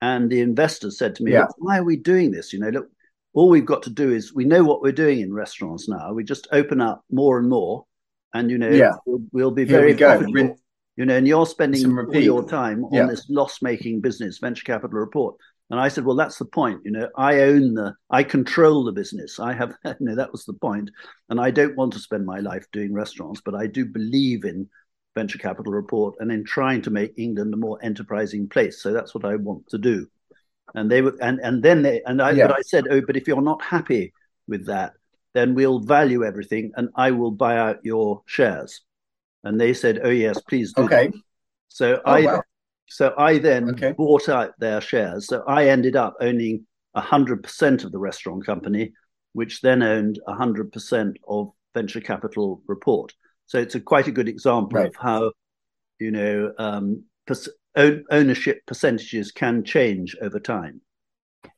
[0.03, 1.47] And the investors said to me, Yeah.
[1.59, 2.53] Why are we doing this?
[2.53, 2.89] You know, look,
[3.33, 6.13] all we've got to do is we know what we're doing in restaurants now.
[6.13, 7.87] We just open up more and more.
[8.35, 8.93] And, you know, Yeah.
[9.07, 10.55] we'll, we'll be Here very we go.
[10.97, 13.03] You know, and you're spending all your time Yeah.
[13.03, 15.37] on this loss-making business, venture capital report.
[15.71, 16.83] And I said, well, that's the point.
[16.85, 19.41] You know, I own the, I control the business.
[19.41, 20.91] I have, you know, that was the point.
[21.31, 24.69] And I don't want to spend my life doing restaurants, but I do believe in
[25.15, 28.83] venture capital report and in trying to make England a more enterprising place.
[28.83, 30.07] So that's what I want to do.
[30.75, 32.47] And they were, and and then they, and I, Yeah.
[32.49, 34.13] but I said, oh, but if you're not happy
[34.49, 34.93] with that,
[35.35, 38.83] then we'll value everything, and I will buy out your shares.
[39.45, 40.83] And they said, oh yes, please do.
[40.85, 41.13] that." Okay.
[41.69, 42.43] So Oh, I wow.
[42.89, 43.95] so I then Okay.
[43.97, 45.27] bought out their shares.
[45.27, 48.93] So I ended up owning hundred percent of the restaurant company,
[49.33, 53.13] which then owned hundred percent of venture capital report.
[53.47, 54.89] So it's a quite a good example Right.
[54.89, 55.33] of how
[55.99, 60.81] you know um, pers- own, ownership percentages can change over time.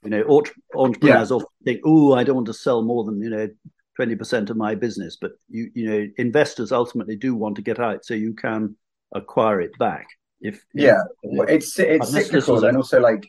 [0.03, 0.43] You know,
[0.75, 1.37] entrepreneurs yeah.
[1.37, 3.49] often think, "Oh, I don't want to sell more than you know
[3.97, 7.79] twenty percent of my business," but you you know, investors ultimately do want to get
[7.79, 8.77] out, so you can
[9.13, 10.07] acquire it back.
[10.41, 13.27] If yeah, if, it's it's cyclical and also like,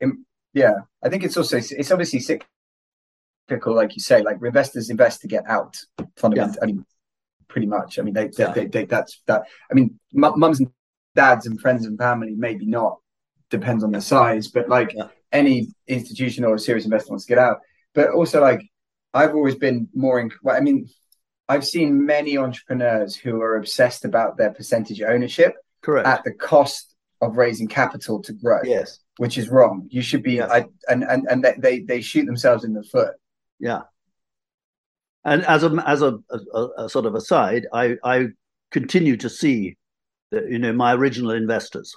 [0.00, 0.24] in,
[0.54, 5.28] yeah, I think it's also it's obviously cyclical, like you say, like investors invest to
[5.28, 5.76] get out.
[6.16, 6.62] Fundamentally, yeah.
[6.62, 6.86] I mean,
[7.48, 7.98] pretty much.
[7.98, 8.52] I mean, they, they, yeah.
[8.52, 9.44] they, they that's that.
[9.70, 10.70] I mean, mums and
[11.14, 12.98] dads and friends and family, maybe not,
[13.50, 15.08] depends on the size, but like yeah.
[15.30, 17.58] any institution or a serious investor wants to get out.
[17.94, 18.62] But also, like,
[19.14, 20.88] I've always been more in, I mean,
[21.48, 26.06] I've seen many entrepreneurs who are obsessed about their percentage ownership Correct.
[26.08, 28.60] at the cost of raising capital to grow.
[28.64, 28.98] Yes.
[29.18, 29.86] Which is wrong.
[29.90, 30.50] You should be, yes.
[30.50, 33.14] I, and, and, and they, they shoot themselves in the foot.
[33.58, 33.82] Yeah.
[35.24, 38.28] And as a as a, a, a sort of aside, I I
[38.72, 39.76] continue to see
[40.32, 41.94] that you know my original investors.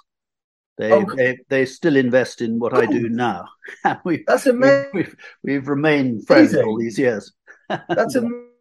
[0.78, 1.06] They, oh.
[1.16, 3.48] they they still invest in what I do now.
[4.04, 4.90] we, That's amazing.
[4.94, 6.68] We've, we've, remained friends amazing.
[6.68, 7.32] all these years.
[7.70, 8.52] That's amazing.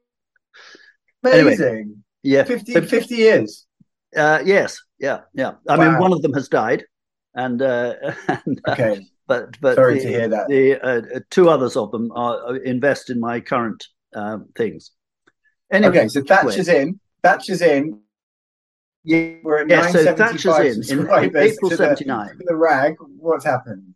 [1.24, 1.85] Anyway,
[2.22, 3.66] yeah, 50, 50 years.
[4.16, 5.55] Uh, yes, yeah, yeah.
[5.68, 5.90] I wow.
[5.90, 6.85] mean, one of them has died,
[7.35, 7.94] and, uh,
[8.29, 9.07] and uh, okay.
[9.27, 10.46] but but sorry the, to hear that.
[10.48, 13.85] The uh, two others of them are invest in my current
[14.57, 14.92] things.
[15.72, 17.00] Anyway, okay, so Thatcher's in.
[17.24, 18.03] Thatcher's in.
[19.04, 22.38] Yeah, we're at yeah, so Thatcher's in, in April seventy nine.
[22.38, 22.94] The, the rag.
[23.18, 23.94] What's happened?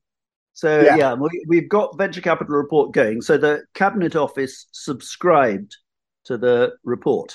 [0.52, 3.22] So yeah, yeah we, have got venture capital report going.
[3.22, 5.76] So the cabinet office subscribed
[6.24, 7.34] to the report,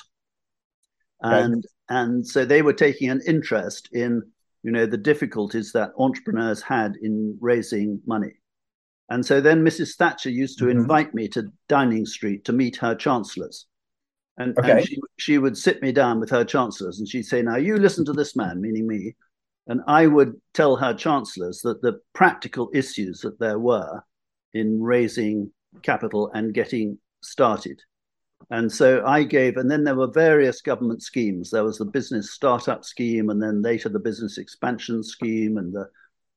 [1.20, 1.54] and
[1.90, 1.98] right.
[1.98, 4.22] and so they were taking an interest in
[4.62, 8.34] you know the difficulties that entrepreneurs had in raising money.
[9.10, 9.96] And so then Mrs.
[9.96, 10.78] Thatcher used to mm-hmm.
[10.78, 13.66] invite me to Downing Street to meet her chancellors.
[14.36, 14.70] And, okay.
[14.72, 17.76] and she, she would sit me down with her chancellors and she'd say, Now you
[17.76, 19.14] listen to this man, meaning me.
[19.66, 24.04] And I would tell her chancellors that the practical issues that there were
[24.52, 25.50] in raising
[25.82, 27.80] capital and getting started.
[28.50, 31.50] And so I gave, and then there were various government schemes.
[31.50, 35.88] There was the business startup scheme, and then later the business expansion scheme and the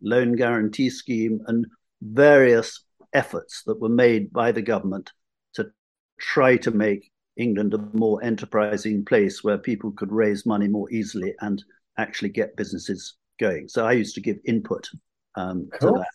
[0.01, 1.41] loan guarantee scheme.
[1.47, 1.65] And
[2.01, 5.11] various efforts that were made by the government
[5.55, 5.71] to
[6.19, 11.33] try to make England a more enterprising place where people could raise money more easily
[11.41, 11.63] and
[11.97, 13.67] actually get businesses going.
[13.67, 14.87] So I used to give input
[15.35, 15.93] um, cool.
[15.93, 16.07] to that.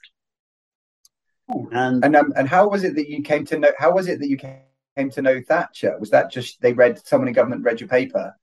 [1.72, 3.72] And and, um, and how was it that you came to know?
[3.78, 5.96] How was it that you came to know Thatcher?
[5.98, 8.34] Was that just they read someone in government read your paper?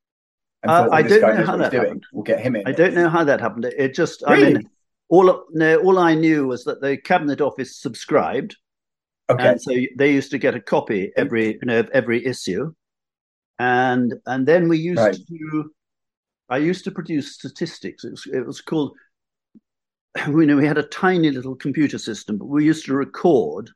[0.62, 1.84] And uh, thought, I don't know how that doing.
[1.84, 2.06] happened.
[2.14, 2.68] We'll get him in.
[2.68, 3.66] I don't know how that happened.
[3.66, 4.48] It just really?
[4.48, 4.70] I mean
[5.10, 8.56] all no, all I knew was that the cabinet office subscribed,
[9.30, 9.50] okay.
[9.50, 12.74] and so they used to get a copy every you know every issue,
[13.58, 15.16] and and then we used right.
[15.16, 15.72] to.
[16.52, 18.04] I used to produce statistics.
[18.04, 18.94] It was, it was called.
[20.28, 23.70] We know we had a tiny little computer system, but we used to record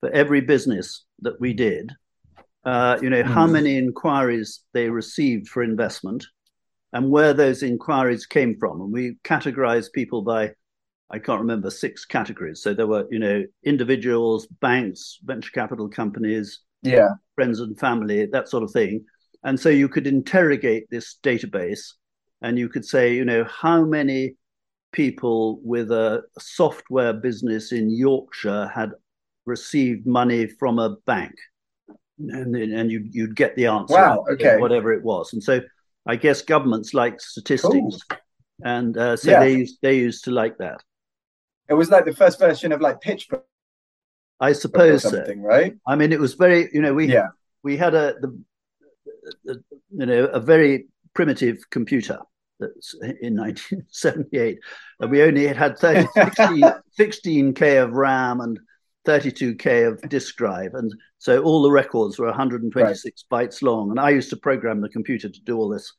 [0.00, 1.92] for every business that we did.
[2.64, 3.26] Uh, you know mm.
[3.26, 3.52] how hmm.
[3.52, 6.26] many inquiries they received for investment,
[6.92, 10.50] and where those inquiries came from, and we categorized people by
[11.10, 12.62] I can't remember six categories.
[12.62, 18.48] So there were, you know, individuals, banks, venture capital companies, yeah, friends and family, that
[18.48, 19.04] sort of thing.
[19.44, 21.94] And so you could interrogate this database,
[22.42, 24.34] and you could say, you know, how many
[24.92, 28.90] people with a software business in Yorkshire had
[29.46, 31.32] received money from a bank,
[32.18, 33.94] and and you you'd get the answer.
[33.94, 34.24] Wow.
[34.30, 34.58] Okay.
[34.58, 35.60] Whatever it was, and so
[36.06, 38.02] I guess governments like statistics.
[38.08, 38.18] Cool.
[38.64, 39.40] And uh, so yeah.
[39.40, 40.82] they used they used to like that.
[41.68, 43.28] It was like the first version of like pitch.
[44.40, 45.46] I suppose something, so.
[45.46, 45.76] right?
[45.86, 47.28] I mean, it was very, you know, we yeah.
[47.62, 48.40] we had a the,
[49.44, 52.18] the, you know a very primitive computer
[52.60, 54.58] that's in 1978,
[55.00, 56.06] and we only had 30,
[56.92, 58.58] 16, k of RAM and
[59.06, 63.48] 32k of disk drive, and so all the records were 126 right.
[63.48, 63.90] bytes long.
[63.90, 65.92] And I used to program the computer to do all this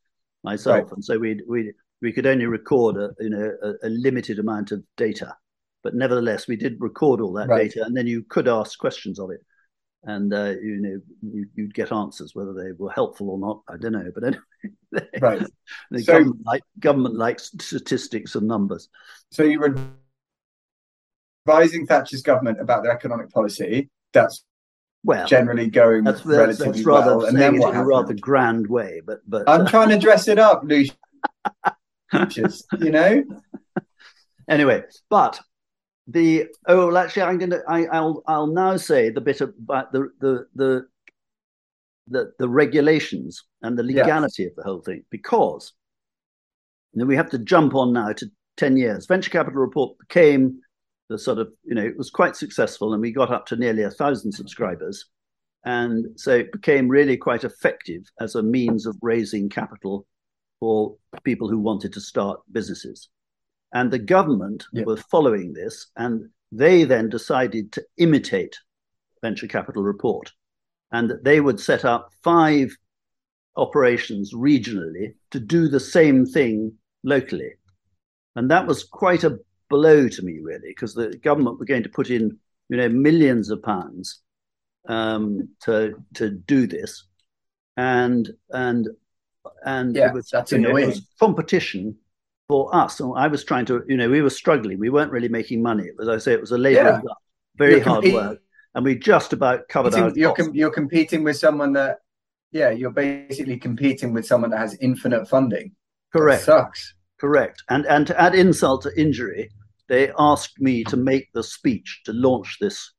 [0.43, 0.91] myself, right.
[0.93, 4.71] and so we we we could only record a you know a, a limited amount
[4.71, 5.35] of data
[5.83, 7.69] but nevertheless, we did record all that right.
[7.69, 9.43] data, and then you could ask questions of it,
[10.03, 13.61] and uh, you know you, would get answers whether they were helpful or not.
[13.67, 15.45] I don't know, but anyway, right.
[15.91, 18.89] the so, government like government likes statistics and numbers.
[19.31, 19.75] So you were
[21.47, 23.89] advising Thatcher's government about their economic policy.
[24.13, 24.43] That's
[25.05, 27.27] well generally going that's, that's, relatively that's rather well.
[27.27, 30.27] And then what in a rather grand way, but but I'm uh, trying to dress
[30.27, 30.95] it up, Lucius.
[32.79, 33.23] you know.
[34.49, 35.39] Anyway, but
[36.11, 39.89] the oh well actually i'm going to i'll i'll now say the bit about uh,
[39.91, 40.87] the the the
[42.11, 45.73] the, the regulations and the legality of the whole thing because
[46.93, 49.05] you know, we have to jump on now to 10 years.
[49.05, 50.59] Venture Capital Report became
[51.09, 53.83] the sort of, you know, it was quite successful and we got up to nearly
[53.83, 55.05] a thousand subscribers.
[55.65, 60.05] And so it became really quite effective as a means of raising capital
[60.59, 63.09] for people who wanted to start businesses.
[63.73, 64.83] And the government yeah.
[64.83, 68.57] were following this, and they then decided to imitate
[69.21, 70.31] Venture Capital Report.
[70.91, 72.75] And that they would set up five
[73.55, 77.51] operations regionally to do the same thing locally.
[78.35, 79.37] And that was quite a
[79.69, 82.37] blow to me, really, because the government were going to put in,
[82.69, 84.21] you know, millions of pounds
[84.87, 87.05] um, to to do this,
[87.77, 88.87] and and
[89.65, 91.95] and yeah, it was, that's know, competition
[92.49, 92.99] for us.
[92.99, 94.79] And I was trying to, you know, we were struggling.
[94.79, 95.87] We weren't really making money.
[96.01, 97.13] As I say, it was a labor yeah.
[97.55, 98.39] very you're hard work,
[98.75, 100.11] and we just about covered our.
[100.15, 101.99] You're com- you're competing with someone that,
[102.51, 105.71] yeah, you're basically competing with someone that has infinite funding.
[106.11, 106.45] Correct.
[106.45, 106.95] That sucks.
[107.19, 107.63] Correct.
[107.69, 109.51] And and to add insult to injury,
[109.87, 112.93] they asked me to make the speech to launch this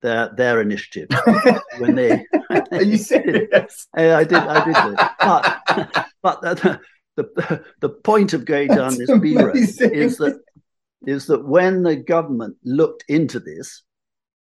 [0.00, 1.08] their their initiative
[1.78, 2.24] when they.
[2.70, 3.88] Are you serious?
[3.94, 4.34] I did.
[4.34, 4.96] I did.
[5.18, 6.80] But but the,
[7.16, 10.40] the the point of going down this B road is that
[11.06, 13.82] is that when the government looked into this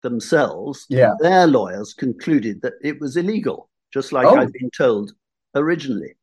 [0.03, 1.13] themselves, yeah.
[1.19, 4.35] their lawyers concluded that it was illegal, just like oh.
[4.35, 5.13] I'd been told
[5.55, 6.15] originally.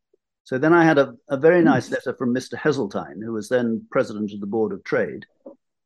[0.44, 1.94] So then I had a, a very nice hmm.
[1.94, 2.54] letter from Mr.
[2.54, 5.24] Heseltine, who was then president of the Board of Trade,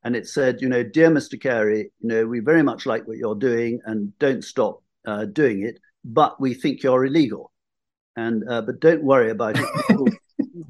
[0.04, 1.40] and it said, you know, dear Mr.
[1.40, 5.62] Cary, you know, we very much like what you're doing and don't stop uh, doing
[5.62, 7.52] it, but we think you're illegal.
[8.16, 10.18] And uh, but don't worry about it.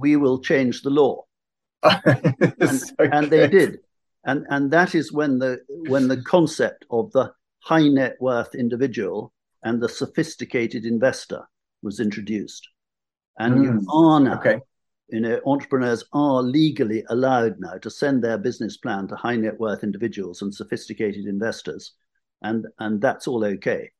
[0.03, 1.24] We, will, change the law.
[1.82, 3.78] and, so and they did.
[4.24, 9.32] And and that is when the when the concept of the high net worth individual
[9.64, 11.42] and the sophisticated investor
[11.82, 12.68] was introduced.
[13.38, 13.64] And mm.
[13.64, 14.61] you are now okay
[15.12, 19.61] you know, entrepreneurs are legally allowed now to send their business plan to high net
[19.61, 21.92] worth individuals and sophisticated investors,
[22.40, 23.90] and and that's all okay.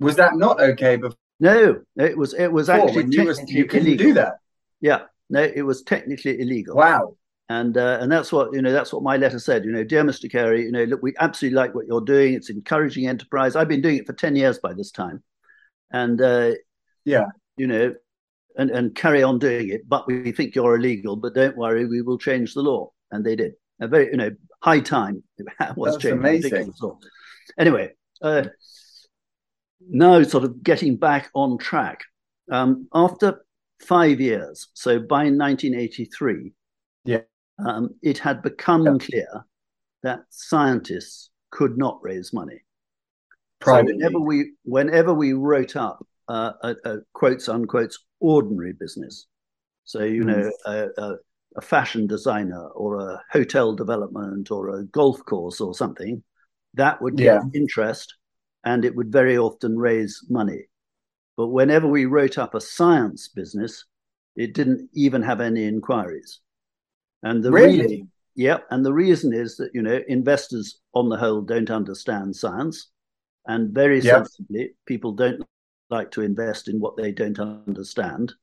[0.00, 1.16] Was that not okay before?
[1.38, 2.34] No, it was.
[2.34, 4.34] It was actually you, was, you couldn't do that.
[4.80, 6.76] Yeah, no, it was technically illegal.
[6.76, 7.16] Wow.
[7.48, 8.70] And uh, and that's what you know.
[8.70, 9.64] That's what my letter said.
[9.64, 10.30] You know, dear Mr.
[10.30, 12.34] Cary, you know, look, we absolutely like what you're doing.
[12.34, 13.56] It's encouraging enterprise.
[13.56, 15.20] I've been doing it for ten years by this time,
[15.90, 16.52] and uh,
[17.04, 17.26] yeah,
[17.56, 17.92] you know,
[18.56, 22.02] and, and carry on doing it, but we think you're illegal, but don't worry, we
[22.02, 22.90] will change the law.
[23.10, 23.52] And they did.
[23.80, 24.30] A very, you know,
[24.62, 25.22] high time
[25.76, 26.72] was That's amazing.
[27.58, 28.44] Anyway, uh,
[29.88, 32.02] now sort of getting back on track.
[32.50, 33.44] Um, after
[33.80, 36.52] five years, so by 1983,
[37.04, 37.18] yeah,
[37.66, 38.92] um, it had become yeah.
[39.00, 39.46] clear
[40.02, 42.60] that scientists could not raise money.
[43.60, 43.92] Privately.
[43.92, 49.26] So whenever we whenever we wrote up uh, a, a, quotes unquotes ordinary business.
[49.84, 50.26] So, you mm.
[50.26, 51.16] know, a, a,
[51.56, 56.22] a, fashion designer or a hotel development or a golf course or something,
[56.74, 57.60] that would get yeah.
[57.60, 58.14] interest
[58.64, 60.68] and it would very often raise money.
[61.40, 63.86] But whenever we wrote up a science business,
[64.36, 66.40] it didn't even have any inquiries.
[67.22, 67.80] And the really?
[67.80, 72.36] reason, yeah, and the reason is that you know investors on the whole don't understand
[72.36, 72.90] science,
[73.46, 74.26] and very yep.
[74.26, 75.42] sensibly, people don't
[75.88, 78.34] like to invest in what they don't understand.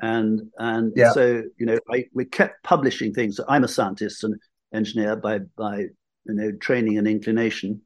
[0.00, 1.10] And and yeah.
[1.10, 3.40] so you know, I, we kept publishing things.
[3.48, 4.36] I'm a scientist and
[4.72, 7.82] engineer by by you know training and inclination,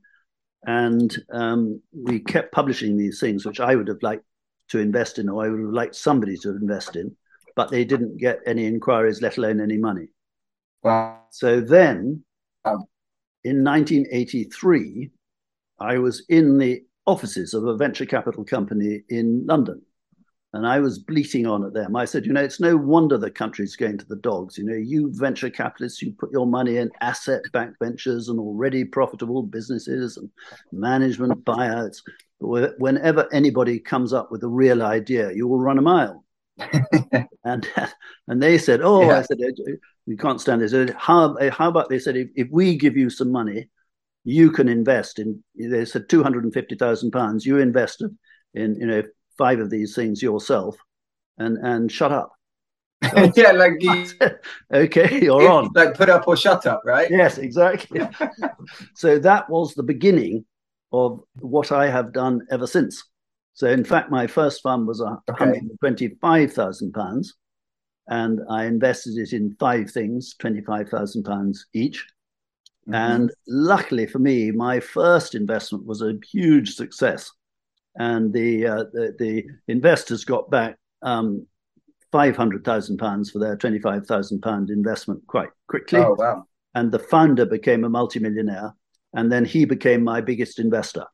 [0.64, 4.24] and um, we kept publishing these things, which I would have liked
[4.68, 7.16] to invest in, or I would have liked somebody to invest in,
[7.56, 10.08] but they didn't get any inquiries, let alone any money.
[10.82, 11.20] Wow.
[11.30, 12.22] So then,
[12.64, 12.84] um,
[13.44, 15.10] in 1983,
[15.80, 19.80] I was in the offices of a venture capital company in London.
[20.54, 21.94] And I was bleating on at them.
[21.94, 24.56] I said, you know, it's no wonder the country's going to the dogs.
[24.56, 28.84] You know, you venture capitalists, you put your money in asset backed ventures and already
[28.84, 30.30] profitable businesses and
[30.72, 31.98] management buyouts.
[32.40, 36.24] But whenever anybody comes up with a real idea, you will run a mile.
[37.44, 37.68] and
[38.26, 39.18] and they said, oh, yeah.
[39.18, 39.38] I said,
[40.06, 40.92] we can't stand this.
[40.96, 43.68] How, how about they said, if, if we give you some money,
[44.24, 48.02] you can invest in they said 250,000 pounds you invest
[48.52, 49.02] in you know
[49.38, 50.76] five of these things yourself
[51.38, 52.32] and and shut up
[53.10, 53.72] so yeah like
[54.74, 58.00] okay you're on like put up or shut up right yes exactly
[58.94, 60.44] so that was the beginning
[60.92, 63.04] of what i have done ever since
[63.54, 65.44] so in fact my first fund was a okay.
[65.44, 67.34] 125,000 pounds
[68.08, 72.04] and i invested it in five things 25,000 pounds each
[72.88, 72.94] Mm-hmm.
[72.94, 77.30] And luckily for me, my first investment was a huge success.
[77.98, 81.46] And the, uh, the, the, investors got back um,
[82.12, 85.98] five hundred thousand pounds for their twenty five thousand pound investment quite quickly.
[85.98, 86.44] Oh wow!
[86.74, 88.72] And the founder became a multimillionaire,
[89.14, 91.06] and then he became my biggest investor.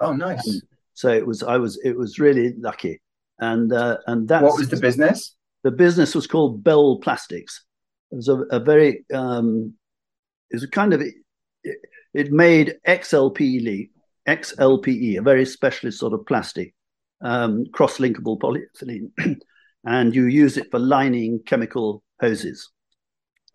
[0.00, 0.46] Oh, nice.
[0.46, 0.62] And
[0.94, 3.00] so it was I was it was really lucky,
[3.38, 5.34] and uh, and that what was the business?
[5.64, 7.64] The business was called Bell Plastics.
[8.10, 9.74] It was a, a very um,
[10.50, 11.14] it was a kind of it,
[12.14, 13.90] it made XLPE
[14.28, 16.74] XLPE a very specialist sort of plastic
[17.20, 19.10] um, cross-linkable polyethylene,
[19.84, 22.70] and you use it for lining chemical hoses.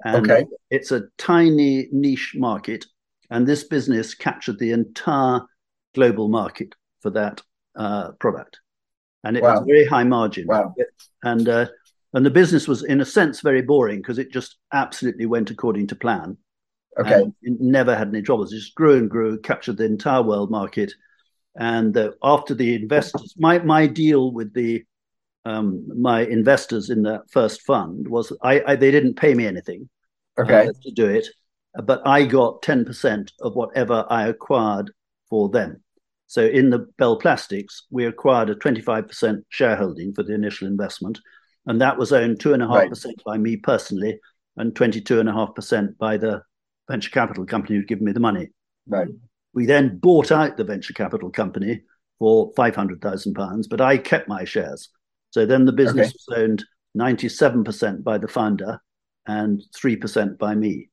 [0.04, 0.46] And okay.
[0.70, 2.86] it's a tiny niche market,
[3.30, 5.42] and this business captured the entire
[5.96, 7.42] global market for that
[7.76, 8.60] uh, product,
[9.24, 9.56] and it wow.
[9.56, 10.48] was very high margin.
[10.48, 10.74] Wow!
[11.24, 11.68] And uh,
[12.14, 15.88] and the business was, in a sense, very boring because it just absolutely went according
[15.88, 16.38] to plan.
[17.00, 17.24] Okay.
[17.42, 18.54] never had any troubles.
[18.54, 20.94] It just grew and grew, captured the entire world market.
[21.56, 24.84] And uh, after the investors, my my deal with the
[25.46, 29.90] um, my investors in that first fund was I, I they didn't pay me anything
[30.38, 30.68] okay.
[30.68, 31.28] uh, to do it,
[31.84, 34.92] but I got ten percent of whatever I acquired
[35.30, 35.84] for them.
[36.28, 40.68] So in the Bell Plastics, we acquired a twenty five percent shareholding for the initial
[40.68, 41.20] investment,
[41.68, 44.20] and that was owned two and a half percent by me personally,
[44.58, 46.42] and twenty two and a half percent by the
[46.90, 48.50] venture capital company who'd given me the money.
[48.88, 49.08] Right.
[49.54, 51.82] We then bought out the venture capital company
[52.20, 54.90] for five hundred thousand pounds, but I kept my shares.
[55.32, 56.16] So then the business okay.
[56.28, 58.80] was owned ninety seven percent by the founder
[59.28, 60.90] and three percent by me.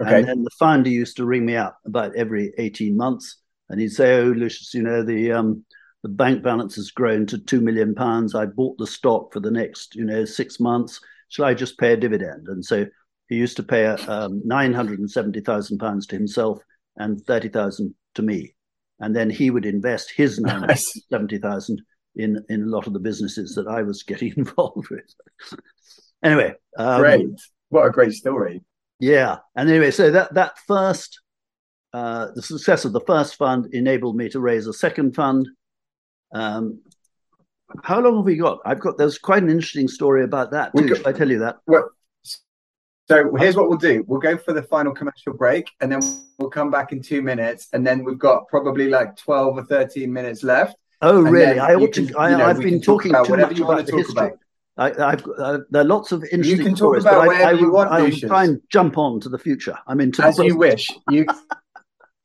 [0.00, 0.18] Okay.
[0.18, 3.36] And then the founder used to ring me up about every eighteen months,
[3.68, 5.64] and he'd say, "Oh, Lucius, you know the um,
[6.02, 8.34] the bank balance has grown to two million pounds.
[8.34, 11.00] I bought the stock for the next, you know, six months.
[11.28, 12.86] Shall I just pay a dividend?" And so
[13.34, 16.60] he used to pay um, nine hundred and seventy thousand pounds to himself
[16.96, 18.54] and thirty thousand to me,
[19.00, 20.78] and then he would invest his nine hundred
[21.10, 21.82] seventy thousand
[22.14, 25.12] in in a lot of the businesses that I was getting involved with.
[26.22, 27.26] anyway, um, great!
[27.70, 28.62] What a great story.
[29.00, 31.20] Yeah, and anyway, so that that first.
[31.92, 35.46] Uh, the success of the first fund enabled me to raise a second fund.
[36.32, 36.80] Um,
[37.84, 38.58] how long have we got?
[38.64, 38.98] I've got.
[38.98, 40.88] There's quite an interesting story about that too.
[40.88, 41.58] Got, I tell you that?
[41.68, 41.88] Well,
[43.08, 44.04] so here's what we'll do.
[44.06, 46.00] We'll go for the final commercial break and then
[46.38, 47.68] we'll come back in two minutes.
[47.72, 50.76] And then we've got probably like 12 or 13 minutes left.
[51.02, 51.58] Oh, really?
[51.58, 52.14] I ought to.
[52.16, 54.12] I, have been talking talk too much about the history.
[54.12, 54.38] About.
[54.76, 57.50] I, have uh, there are lots of interesting you can stories, talk about but I,
[57.50, 59.78] I, you want, I will try and jump on to the future.
[59.86, 60.90] I'm into as you wish.
[61.10, 61.26] You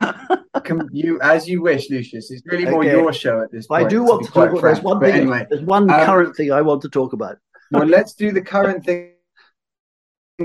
[0.64, 2.32] can you as you wish, Lucius.
[2.32, 2.92] It's really more okay.
[2.92, 3.86] your show at this point.
[3.86, 4.62] I do want to, to talk about.
[4.62, 5.14] There's one thing.
[5.14, 7.38] Anyway, there's one um, current thing I want to talk about.
[7.72, 9.12] well, let's do the current thing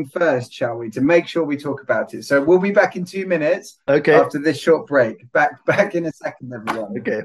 [0.03, 2.25] first, shall we, to make sure we talk about it.
[2.25, 3.79] So we'll be back in two minutes.
[3.87, 4.15] Okay.
[4.15, 5.31] After this short break.
[5.33, 6.99] Back back in a second, everyone.
[6.99, 7.23] Okay.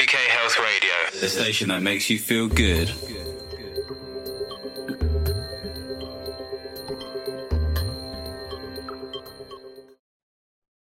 [0.00, 2.92] UK Health Radio, the station that makes you feel good.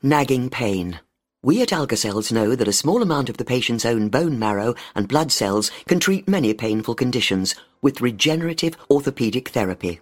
[0.05, 0.99] Nagging pain.
[1.45, 5.09] We at Algacells know that a small amount of the patient's own bone marrow and
[5.09, 9.99] blood cells can treat many painful conditions with regenerative orthopedic therapy.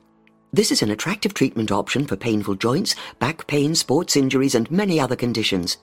[0.53, 5.01] This is an attractive treatment option for painful joints, back pain, sports injuries, and many
[5.01, 5.79] other conditions.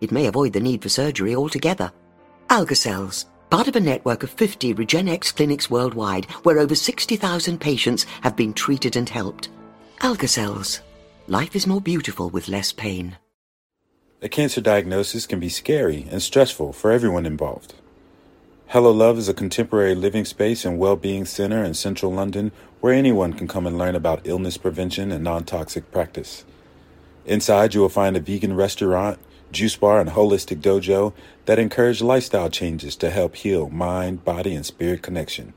[0.00, 1.92] It may avoid the need for surgery altogether.
[2.48, 8.34] Algacells, part of a network of 50 Regenexx clinics worldwide where over 60,000 patients have
[8.34, 9.50] been treated and helped.
[9.98, 10.80] Algacells.
[11.26, 13.18] Life is more beautiful with less pain.
[14.24, 17.74] A cancer diagnosis can be scary and stressful for everyone involved.
[18.68, 23.32] Hello Love is a contemporary living space and well-being center in central London where anyone
[23.32, 26.44] can come and learn about illness prevention and non-toxic practice.
[27.26, 29.18] Inside you will find a vegan restaurant,
[29.50, 31.12] juice bar, and holistic dojo
[31.46, 35.52] that encourage lifestyle changes to help heal mind, body, and spirit connection.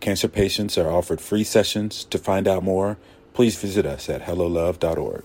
[0.00, 2.02] Cancer patients are offered free sessions.
[2.06, 2.98] To find out more,
[3.34, 5.22] please visit us at hellolove.org.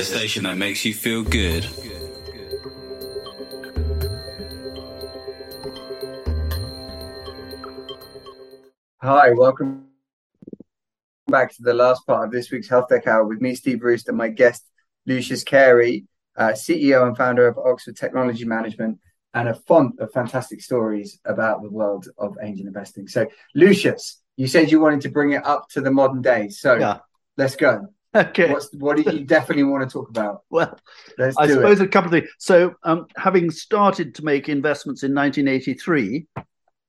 [0.00, 1.62] the station that makes you feel good.
[9.02, 9.88] Hi, welcome
[11.26, 14.08] back to the last part of this week's Health Tech Hour with me, Steve Roost,
[14.08, 14.64] and my guest,
[15.04, 18.98] Lucius Cary, uh, CEO and founder of Oxford Technology Management,
[19.34, 23.06] and a font of fantastic stories about the world of angel investing.
[23.06, 26.48] So, Lucius, you said you wanted to bring it up to the modern day.
[26.48, 27.00] So, yeah.
[27.36, 27.88] let's go.
[28.14, 28.50] Okay.
[28.50, 30.42] What's, what do you definitely want to talk about?
[30.50, 30.76] Well,
[31.16, 31.84] Let's I suppose it.
[31.84, 32.28] a couple of things.
[32.38, 36.26] So, um, having started to make investments in 1983,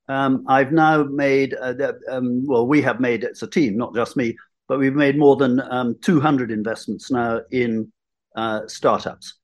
[0.10, 4.18] um, I've now made, uh, um, well, we have made, it's a team, not just
[4.18, 4.36] me,
[4.68, 7.92] but we've made more than um, 200 investments now in
[8.36, 9.36] uh, startups.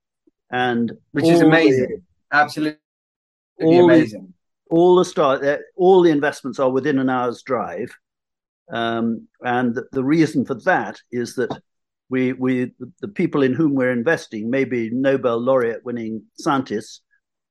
[0.52, 1.88] and which is amazing.
[1.90, 2.02] the-
[2.36, 2.80] Absolutely
[3.62, 4.34] all the- amazing.
[4.70, 7.90] all the start uh, all the investments are within an hour's drive
[8.70, 11.52] um, and the, the reason for that is that
[12.10, 17.02] we we the people in whom we're investing may be nobel laureate winning scientists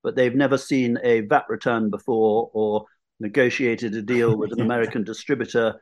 [0.02, 2.84] but they've never seen a vat return before or
[3.20, 5.74] negotiated a deal with an american distributor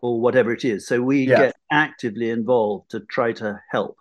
[0.00, 1.36] or whatever it is so we Yeah.
[1.46, 3.96] get actively involved to try to help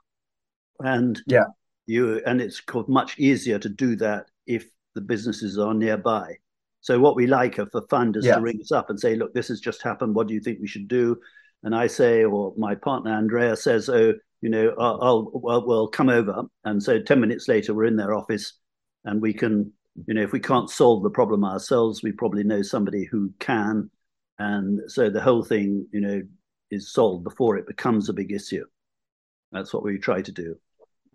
[0.80, 1.45] and Yeah.
[1.88, 6.38] you and it's much easier to do that if the businesses are nearby
[6.82, 8.36] so what we like are for funders Yeah.
[8.36, 10.15] to ring us up and say, "Look, this has just happened.
[10.15, 11.17] What do you think we should do?"
[11.63, 15.88] And I say, or my partner Andrea says, "Oh, you know, I'll, I'll well, we'll
[15.89, 18.53] come over." And so ten minutes later, we're in their office,
[19.05, 19.73] and we can,
[20.07, 23.89] you know, if we can't solve the problem ourselves, we probably know somebody who can,
[24.38, 26.21] and so the whole thing, you know,
[26.71, 28.65] is solved before it becomes a big issue.
[29.51, 30.55] That's what we try to do,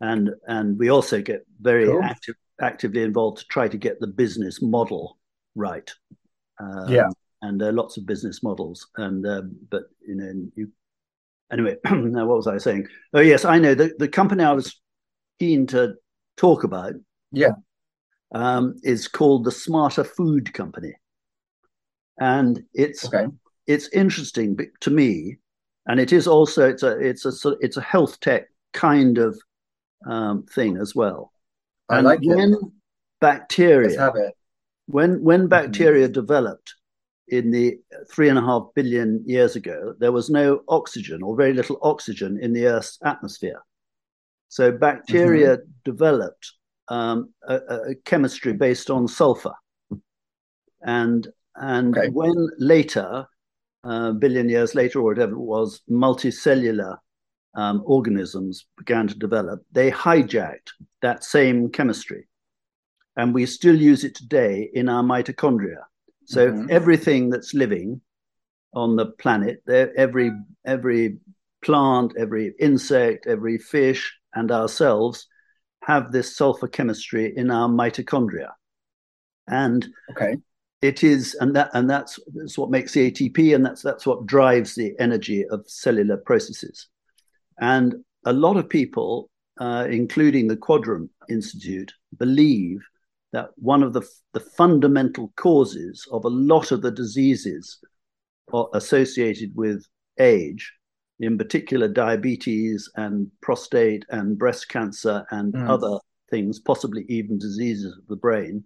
[0.00, 2.02] and and we also get very Cool.
[2.02, 5.18] active, actively involved to try to get the business model
[5.54, 5.90] right.
[6.60, 7.08] Um, Yeah.
[7.42, 10.68] and there are lots of business models, and um, but you know, you
[11.52, 11.76] anyway.
[11.90, 12.88] now, what was I saying?
[13.14, 14.80] Oh, yes, I know the the company I was
[15.40, 15.94] keen to
[16.36, 16.94] talk about.
[17.32, 17.52] Yeah.
[18.34, 20.94] um, is called the Smarter Food Company,
[22.20, 23.26] and it's Okay.
[23.66, 25.38] it's interesting to me,
[25.86, 29.38] and it is also it's a it's a sort- it's a health tech kind of
[30.06, 31.32] um, thing as well.
[31.88, 32.58] I and like when it.
[33.20, 34.34] bacteria Let's have it.
[34.86, 36.74] When when bacteria developed
[37.28, 37.78] in the
[38.12, 42.38] three and a half billion years ago, there was no oxygen or very little oxygen
[42.40, 43.62] in the Earth's atmosphere.
[44.48, 46.52] So bacteria developed
[46.88, 49.54] um, a, a- chemistry based on sulfur,
[50.82, 51.26] and
[51.56, 52.08] and Okay.
[52.08, 53.26] when later,
[53.84, 56.98] a billion years later or whatever it was, multicellular
[57.54, 60.70] um, organisms began to develop, they hijacked
[61.00, 62.26] that same chemistry
[63.16, 65.82] and we still use it today in our mitochondria.
[66.26, 66.70] So Mhm.
[66.70, 68.00] everything that's living
[68.72, 70.32] on the planet, every
[70.64, 71.18] every
[71.62, 75.26] plant, every insect, every fish, and ourselves
[75.82, 78.50] have this sulfur chemistry in our mitochondria,
[79.46, 80.36] and Okay.
[80.82, 84.26] it is, and that and that's, that's what makes the ATP, and that's that's what
[84.26, 86.88] drives the energy of cellular processes.
[87.58, 92.80] And a lot of people, uh, including the Quadram Institute, believe
[93.34, 97.78] that one of the, the fundamental causes of a lot of the diseases
[98.72, 99.84] associated with
[100.20, 100.72] age,
[101.20, 105.68] in particular diabetes and prostate and breast cancer and Mm.
[105.68, 105.98] other
[106.30, 108.64] things, possibly even diseases of the brain,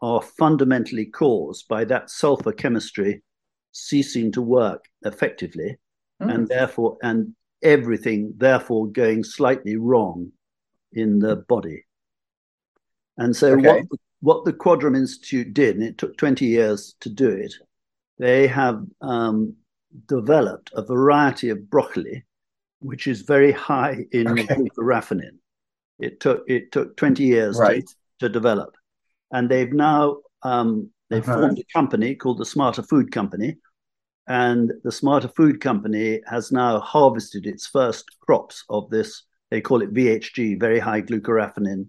[0.00, 3.22] are fundamentally caused by that sulfur chemistry
[3.72, 5.76] ceasing to work effectively
[6.20, 6.34] Mm.
[6.34, 10.30] and therefore and everything therefore going slightly wrong
[10.92, 11.84] in the body
[13.18, 13.62] and so Okay.
[13.62, 13.82] what
[14.20, 17.54] what the quadram institute did and it took 20 years to do it
[18.18, 19.54] they have um,
[20.06, 22.24] developed a variety of broccoli
[22.80, 24.44] which is very high in Okay.
[25.98, 27.64] it took it took 20 years to,
[28.20, 28.74] to develop
[29.32, 31.40] and they've now um, they've Uh-huh.
[31.40, 33.56] formed a company called the smarter food company
[34.26, 39.24] and the Smarter Food Company has now harvested its first crops of this.
[39.50, 41.88] They call it VHG, very high glucoraphanin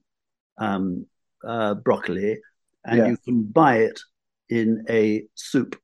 [0.57, 1.05] um,
[1.45, 2.39] uh, broccoli,
[2.85, 3.07] and Yeah.
[3.09, 3.99] you can buy it
[4.49, 5.75] in a soup,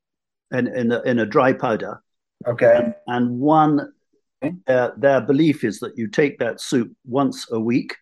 [0.51, 2.01] in in a, in a dry powder.
[2.47, 2.93] Okay.
[3.07, 3.93] And one,
[4.43, 4.55] Okay.
[4.68, 7.95] uh, their belief is that you take that soup once a week,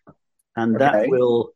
[0.56, 1.52] and that will,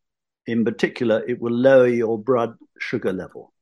[0.46, 3.52] in particular, it will lower your blood sugar level.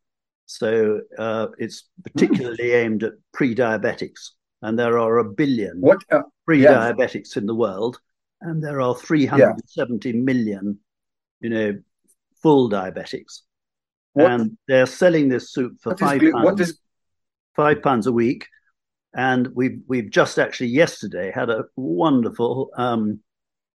[0.47, 4.31] So uh, it's particularly aimed at pre-diabetics,
[4.63, 6.03] and there are a billion What?
[6.11, 8.01] Uh, pre-diabetics in the world,
[8.41, 10.79] and there are 370 million,
[11.41, 11.79] you know,
[12.43, 13.41] full diabetics.
[14.15, 16.79] What- And they're selling this soup for what five pounds what does
[17.57, 18.47] five pounds a week.
[19.15, 23.21] And we've we've just actually yesterday had a wonderful um,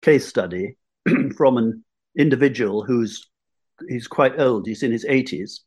[0.01, 0.77] case study
[1.37, 1.83] from an
[2.17, 3.29] individual who's
[3.87, 4.65] he's quite old.
[4.67, 5.61] He's in his eighties,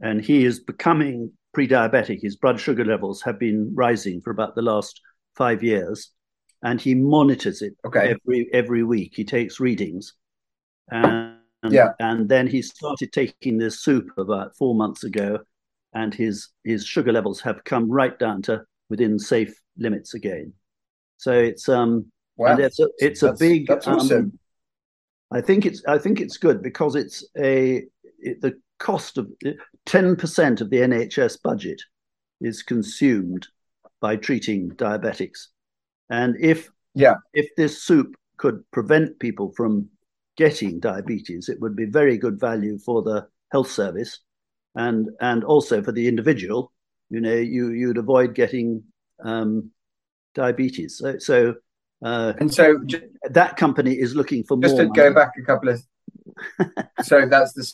[0.00, 2.20] and he is becoming pre-diabetic.
[2.20, 5.00] His blood sugar levels have been rising for about the last
[5.36, 6.10] five years,
[6.64, 8.16] and he monitors it Okay.
[8.16, 9.12] every every week.
[9.14, 10.14] He takes readings,
[10.90, 11.31] and
[11.70, 11.92] Yeah.
[12.00, 15.38] and then he started taking this soup about four months ago,
[15.94, 20.52] and his his sugar levels have come right down to within safe limits again.
[21.18, 22.06] So it's um
[22.36, 22.52] Wow.
[22.52, 24.38] and it's a it's a big That's um, awesome.
[25.30, 27.84] I think it's I think it's good because it's a
[28.18, 29.30] it, the cost of
[29.86, 31.80] ten percent of the NHS budget
[32.40, 33.46] is consumed
[34.00, 35.48] by treating diabetics,
[36.10, 37.14] and if Yeah.
[37.34, 39.88] if this soup could prevent people from
[40.36, 44.20] getting diabetes, it would be very good value for the health service
[44.74, 46.72] and and also for the individual.
[47.10, 48.84] You know, you you'd avoid getting
[49.22, 49.70] um,
[50.34, 50.98] diabetes.
[50.98, 51.54] So, so
[52.04, 52.80] uh, and so
[53.30, 54.82] that company is looking for just more.
[54.82, 54.96] to money.
[54.96, 55.82] go back a couple of.
[57.02, 57.70] so that's the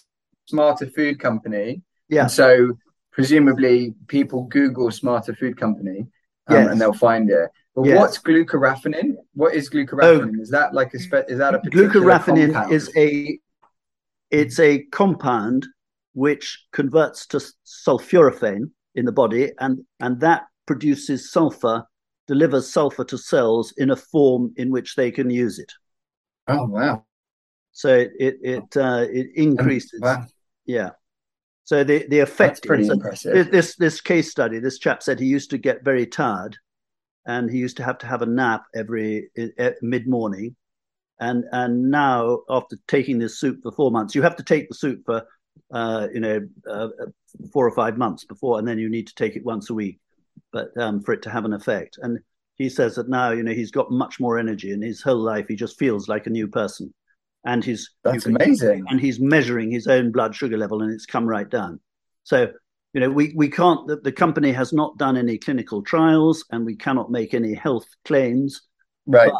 [0.46, 1.82] Smarter Food Company.
[2.08, 2.22] Yeah.
[2.22, 2.78] And so
[3.12, 6.06] presumably people Google Smarter Food Company
[6.48, 6.70] um, Yes.
[6.70, 7.50] and they'll find it.
[7.78, 7.98] But Yes.
[8.00, 9.14] what's glucoraphanin?
[9.34, 10.40] What is glucoraphanin?
[10.40, 12.72] is that like a spe- is that a particular Glucoraphanin compound?
[12.72, 13.38] is a
[14.30, 15.66] it's a compound
[16.14, 21.84] which converts to sulforaphane in the body, and and that produces sulfur,
[22.26, 25.72] delivers sulfur to cells in a form in which they can use it.
[26.48, 27.04] Oh wow!
[27.70, 30.00] So it it it, uh, it increases.
[30.00, 30.26] Wow,
[30.66, 30.90] Yeah.
[31.62, 33.52] So the the that's effect pretty is impressive.
[33.52, 34.58] this this case study.
[34.58, 36.56] This chap said he used to get very tired,
[37.28, 39.28] and he used to have to have a nap every
[39.82, 40.56] mid morning,
[41.20, 44.74] and and now after taking this soup for four months, you have to take the
[44.74, 45.22] soup for
[45.72, 46.88] uh, you know uh,
[47.52, 50.00] four or five months before, and then you need to take it once a week,
[50.52, 51.98] but um, for it to have an effect.
[52.02, 52.18] And
[52.56, 55.46] he says that now you know he's got much more energy in his whole life.
[55.46, 56.92] He just feels like a new person,
[57.44, 58.84] and he's That's can- amazing.
[58.88, 61.80] and he's measuring his own blood sugar level and it's come right down
[62.24, 62.48] so
[62.94, 66.64] you know we, we can't the, the company has not done any clinical trials and
[66.64, 68.62] we cannot make any health claims
[69.06, 69.32] Right.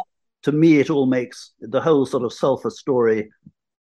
[0.43, 3.29] to me it all makes the whole sort of sulfur story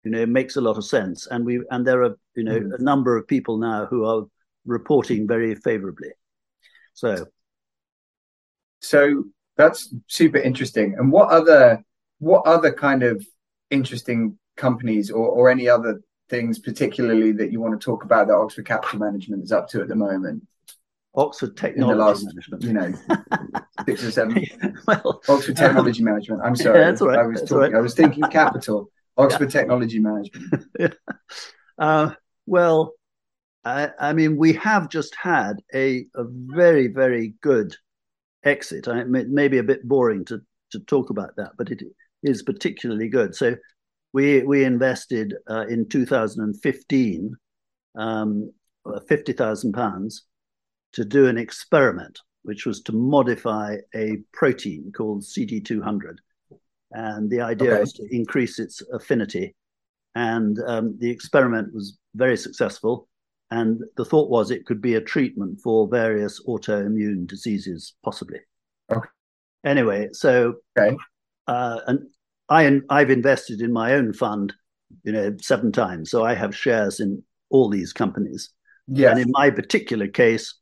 [0.05, 2.79] you know makes a lot of sense and we and there are you know Mhm.
[2.79, 4.25] a number of people now who are
[4.65, 6.11] reporting very favorably
[6.95, 7.27] so
[8.81, 9.25] So
[9.57, 10.95] that's super interesting.
[10.99, 11.83] And what other
[12.19, 13.27] what other kind of
[13.71, 18.35] interesting companies or, or any other things particularly that you want to talk about that
[18.35, 20.47] Oxford Capital Management is up to at the moment?
[21.17, 22.93] oxford In the technology last, management you know,
[23.87, 24.45] six or seven.
[24.87, 26.43] well Oxford Technology Management.
[26.45, 26.81] I'm sorry.
[26.81, 27.79] that's all right, I was that's talking, right.
[27.79, 28.91] I was thinking capital.
[29.19, 30.65] Oxford Technology Management.
[31.79, 32.11] Uh,
[32.47, 32.95] well,
[33.63, 37.77] I, I mean, we have just had a, a very, very good
[38.43, 38.89] exit.
[38.89, 41.83] I, it may, may be a bit boring to, to talk about that, but it
[42.23, 43.35] is particularly good.
[43.35, 43.57] So
[44.17, 47.37] we we invested uh, in 2015
[47.99, 48.51] um,
[49.07, 50.23] fifty thousand pounds
[50.95, 56.17] to do an experiment, which was to modify a protein called CD200,
[56.93, 57.81] and the idea Okay.
[57.81, 59.55] was to increase its affinity.
[60.15, 63.09] And um, the experiment was very successful.
[63.51, 68.41] And the thought was it could be a treatment for various autoimmune diseases, possibly.
[68.91, 69.09] Okay.
[69.65, 70.97] Anyway, so Okay.
[71.49, 72.09] uh, and
[72.49, 74.53] I I've invested in my own fund,
[75.03, 76.11] you know, seven times.
[76.11, 78.51] So I have shares in all these companies.
[78.89, 79.13] Yes.
[79.13, 80.55] And in my particular case,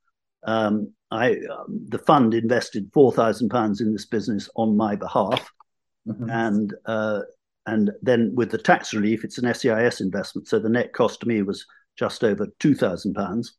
[0.47, 5.51] um, I um, the fund invested four thousand pounds in this business on my behalf,
[6.09, 6.30] Mhm.
[6.30, 7.20] and uh,
[7.66, 11.28] and then with the tax relief, it's an SEIS investment, so the net cost to
[11.28, 11.64] me was
[11.99, 13.55] just over two thousand pounds.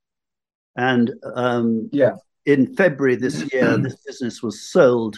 [0.75, 2.15] And um, Yeah.
[2.45, 5.17] in February this year, this business was sold,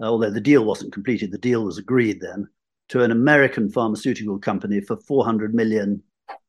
[0.00, 1.32] although the deal wasn't completed.
[1.32, 2.48] The deal was agreed then
[2.88, 6.02] to an American pharmaceutical company for four hundred million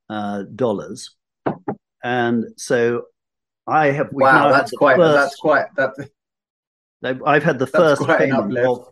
[0.10, 1.16] uh, dollars,
[2.04, 3.04] and so
[3.68, 4.10] I have.
[4.12, 5.92] Wow, that's quite first- that's quite that
[7.04, 8.88] I've, I've had the first payment of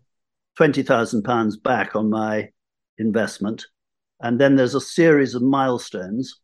[0.55, 2.49] twenty thousand pounds back on my
[2.97, 3.65] investment,
[4.21, 6.39] and then there's a series of milestones.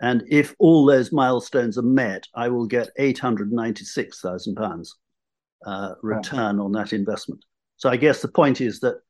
[0.00, 4.96] And if all those milestones are met, I will get eight hundred ninety-six thousand pounds
[5.66, 7.44] uh, return on that investment.
[7.78, 9.00] So I guess the point is that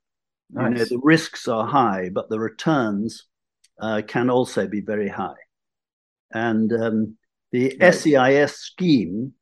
[0.50, 3.24] you know the risks are high, but the returns
[3.80, 5.40] uh, can also be very high.
[6.32, 7.16] And um,
[7.52, 7.92] the Right.
[7.94, 9.32] SEIS scheme,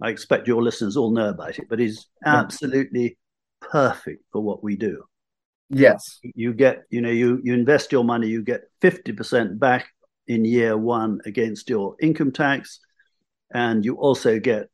[0.00, 2.40] I expect your listeners all know about it, but is Yeah.
[2.40, 3.18] absolutely
[3.60, 5.04] perfect for what we do.
[5.70, 6.20] Yes.
[6.22, 9.86] You get, you know, you you invest your money, you get fifty percent back
[10.26, 12.80] in year one against your income tax,
[13.52, 14.68] and you also get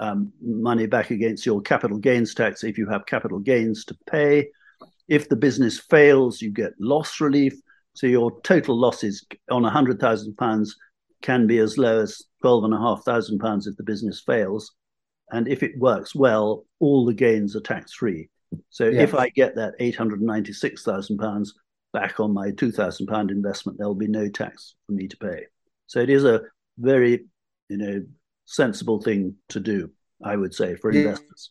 [0.00, 4.48] um, money back against your capital gains tax if you have capital gains to pay.
[5.08, 7.54] If the business fails, you get loss relief.
[7.94, 10.76] So your total losses on hundred thousand pounds
[11.22, 14.72] can be as low as twelve and a half thousand pounds if the business fails.
[15.30, 18.28] And if it works well, all the gains are tax free.
[18.70, 19.02] So Yeah.
[19.02, 21.54] if I get that eight hundred ninety six thousand pounds
[21.92, 25.16] back on my two thousand pound investment, there will be no tax for me to
[25.16, 25.46] pay.
[25.86, 26.42] So it is a
[26.78, 27.24] very,
[27.68, 28.02] you know,
[28.44, 29.90] sensible thing to do,
[30.22, 31.00] I would say, for Yeah.
[31.02, 31.50] investors.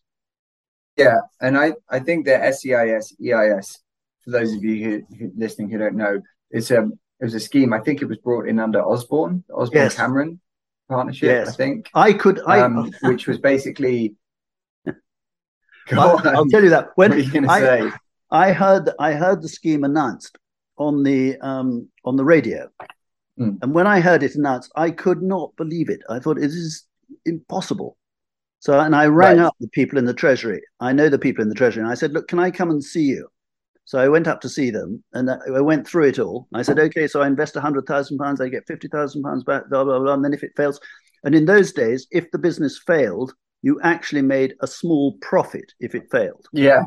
[0.98, 3.80] Yeah, and I I think the SEIS EIS
[4.24, 6.22] for those of you who, who listening who don't know,
[6.52, 6.84] it's a
[7.20, 7.74] it was a scheme.
[7.74, 9.96] I think it was brought in under Osborne, Osborne Yes.
[9.96, 10.40] Cameron
[10.90, 11.28] partnership.
[11.28, 11.50] Yes.
[11.50, 14.16] I think, I could, I, um, which was basically.
[15.92, 16.20] I'll.
[16.28, 17.92] I'll tell you that what are when you going to I, say?
[18.32, 20.38] I heard I heard the scheme announced,
[20.78, 22.70] on the um, on the radio,
[23.40, 23.58] mm.
[23.62, 26.02] and when I heard it announced, I could not believe it.
[26.10, 26.86] I thought it is
[27.26, 27.98] impossible.
[28.60, 29.46] So, and I rang right.
[29.46, 30.62] up the people in the treasury.
[30.80, 32.84] I know the people in the treasury, and I said, "Look, can I come and
[32.84, 33.28] see you?"
[33.86, 36.48] So I went up to see them, and I went through it all.
[36.54, 39.70] I said, "Okay, so I invest hundred thousand pounds, I get fifty thousand pounds back,
[39.70, 40.80] blah blah blah." And then if it fails,
[41.24, 45.96] and in those days, if the business failed, you actually made a small profit if
[45.96, 46.46] it failed.
[46.52, 46.84] Yeah.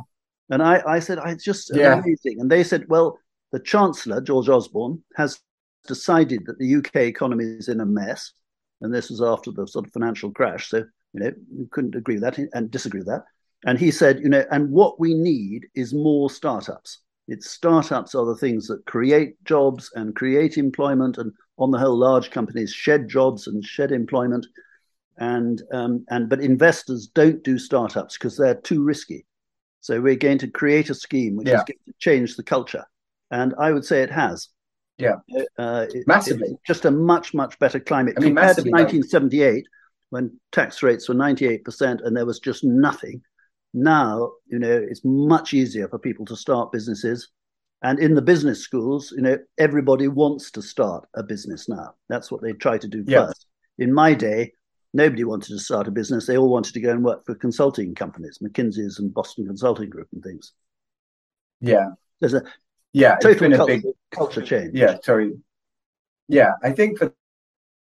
[0.50, 1.94] And I, I said, it's just yeah.
[1.94, 2.38] amazing.
[2.38, 3.18] And they said, well,
[3.50, 5.40] the Chancellor, George Osborne, has
[5.86, 8.32] decided that the UK economy is in a mess.
[8.80, 10.68] And this was after the sort of financial crash.
[10.68, 10.78] So,
[11.12, 13.24] you know, you couldn't agree with that and disagree with that.
[13.64, 17.00] And he said, you know, and what we need is more startups.
[17.26, 21.18] It's startups are the things that create jobs and create employment.
[21.18, 24.46] And on the whole, large companies shed jobs and shed employment.
[25.18, 29.24] And, um, and but investors don't do startups because they're too risky.
[29.80, 31.58] So we're going to create a scheme which yeah.
[31.58, 32.84] is going to change the culture.
[33.30, 34.48] And I would say it has.
[34.98, 35.16] Yeah.
[35.58, 36.56] Uh, it, massively.
[36.66, 39.66] just a much, much better climate I mean, compared to 1978
[40.10, 43.22] when tax rates were 98% and there was just nothing.
[43.74, 47.28] Now, you know, it's much easier for people to start businesses.
[47.82, 51.94] And in the business schools, you know, everybody wants to start a business now.
[52.08, 53.26] That's what they try to do yeah.
[53.26, 53.46] first.
[53.78, 54.52] In my day,
[54.94, 56.26] nobody wanted to start a business.
[56.26, 60.08] They all wanted to go and work for consulting companies, McKinsey's and Boston Consulting Group
[60.12, 60.52] and things.
[61.60, 61.90] Yeah.
[62.20, 62.42] There's a
[62.92, 64.74] yeah, total been culture, a big culture change.
[64.74, 65.32] Yeah, sorry.
[66.28, 67.14] Yeah, I think for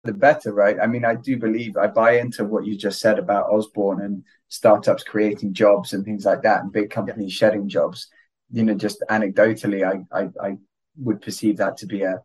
[0.03, 0.77] the better, right?
[0.81, 4.23] I mean, I do believe I buy into what you just said about Osborne and
[4.49, 7.47] startups creating jobs and things like that, and big companies yeah.
[7.49, 8.07] shedding jobs.
[8.51, 10.57] You know, just anecdotally, I, I I
[10.97, 12.21] would perceive that to be a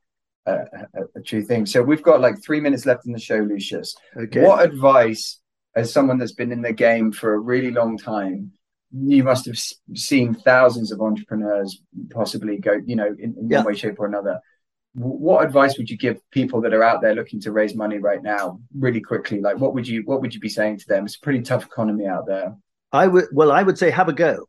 [0.47, 1.67] a, a, a, true thing.
[1.67, 3.95] So we've got like three minutes left in the show, Lucius.
[4.17, 4.43] Okay.
[4.43, 5.41] What advice,
[5.75, 8.53] as someone that's been in the game for a really long time,
[8.93, 9.59] you must have
[9.95, 13.59] seen thousands of entrepreneurs possibly go, you know, in, in yeah.
[13.59, 14.41] one way, shape, or another.
[14.95, 18.23] What advice would you give people that are out there looking to raise money right
[18.23, 19.41] now, really quickly?
[19.41, 21.05] Like, what would you what would you be saying to them?
[21.05, 22.57] It's a pretty tough economy out there.
[22.93, 24.49] I would well, I would say have a go.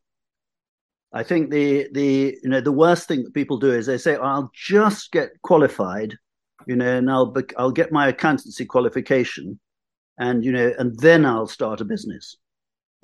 [1.13, 4.15] I think the the you know the worst thing that people do is they say,
[4.15, 6.17] oh, "I'll just get qualified,
[6.65, 9.59] you know, and I'll I'll get my accountancy qualification,
[10.17, 12.37] and you know, and then I'll start a business."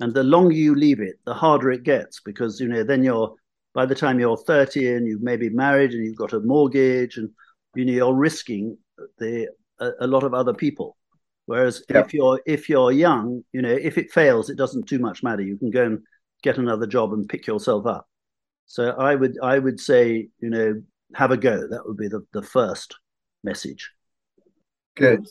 [0.00, 3.34] And the longer you leave it, the harder it gets because you know then you're
[3.74, 7.30] by the time you're 30 and you've maybe married and you've got a mortgage and
[7.74, 8.76] you know you're risking
[9.18, 9.48] the
[9.80, 10.96] a, a lot of other people.
[11.46, 12.06] Whereas yep.
[12.06, 15.42] if you're if you're young, you know, if it fails, it doesn't too much matter.
[15.42, 16.00] You can go and
[16.42, 18.06] get another job and pick yourself up.
[18.66, 20.82] So I would I would say you know
[21.14, 21.66] have a go.
[21.66, 22.96] That would be the the first
[23.42, 23.90] message.
[24.94, 25.26] Good,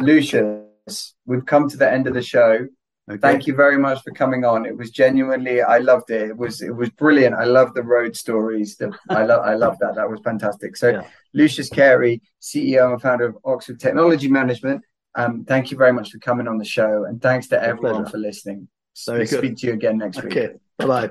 [0.00, 1.14] Lucius.
[1.26, 2.66] We've come to the end of the show.
[3.10, 3.18] Okay.
[3.20, 4.64] Thank you very much for coming on.
[4.64, 6.30] It was genuinely, I loved it.
[6.30, 7.34] It was, it was brilliant.
[7.34, 8.76] I love the road stories.
[8.76, 9.96] The, I love, I love that.
[9.96, 10.74] That was fantastic.
[10.76, 11.02] So, yeah.
[11.34, 14.82] Lucius Cary, CEO and founder of Oxford Technology Management.
[15.16, 18.18] Um, thank you very much for coming on the show, and thanks to everyone for
[18.18, 18.68] listening.
[19.06, 20.36] Very speak to you again next week.
[20.36, 20.54] Okay.
[20.78, 21.10] Bye bye.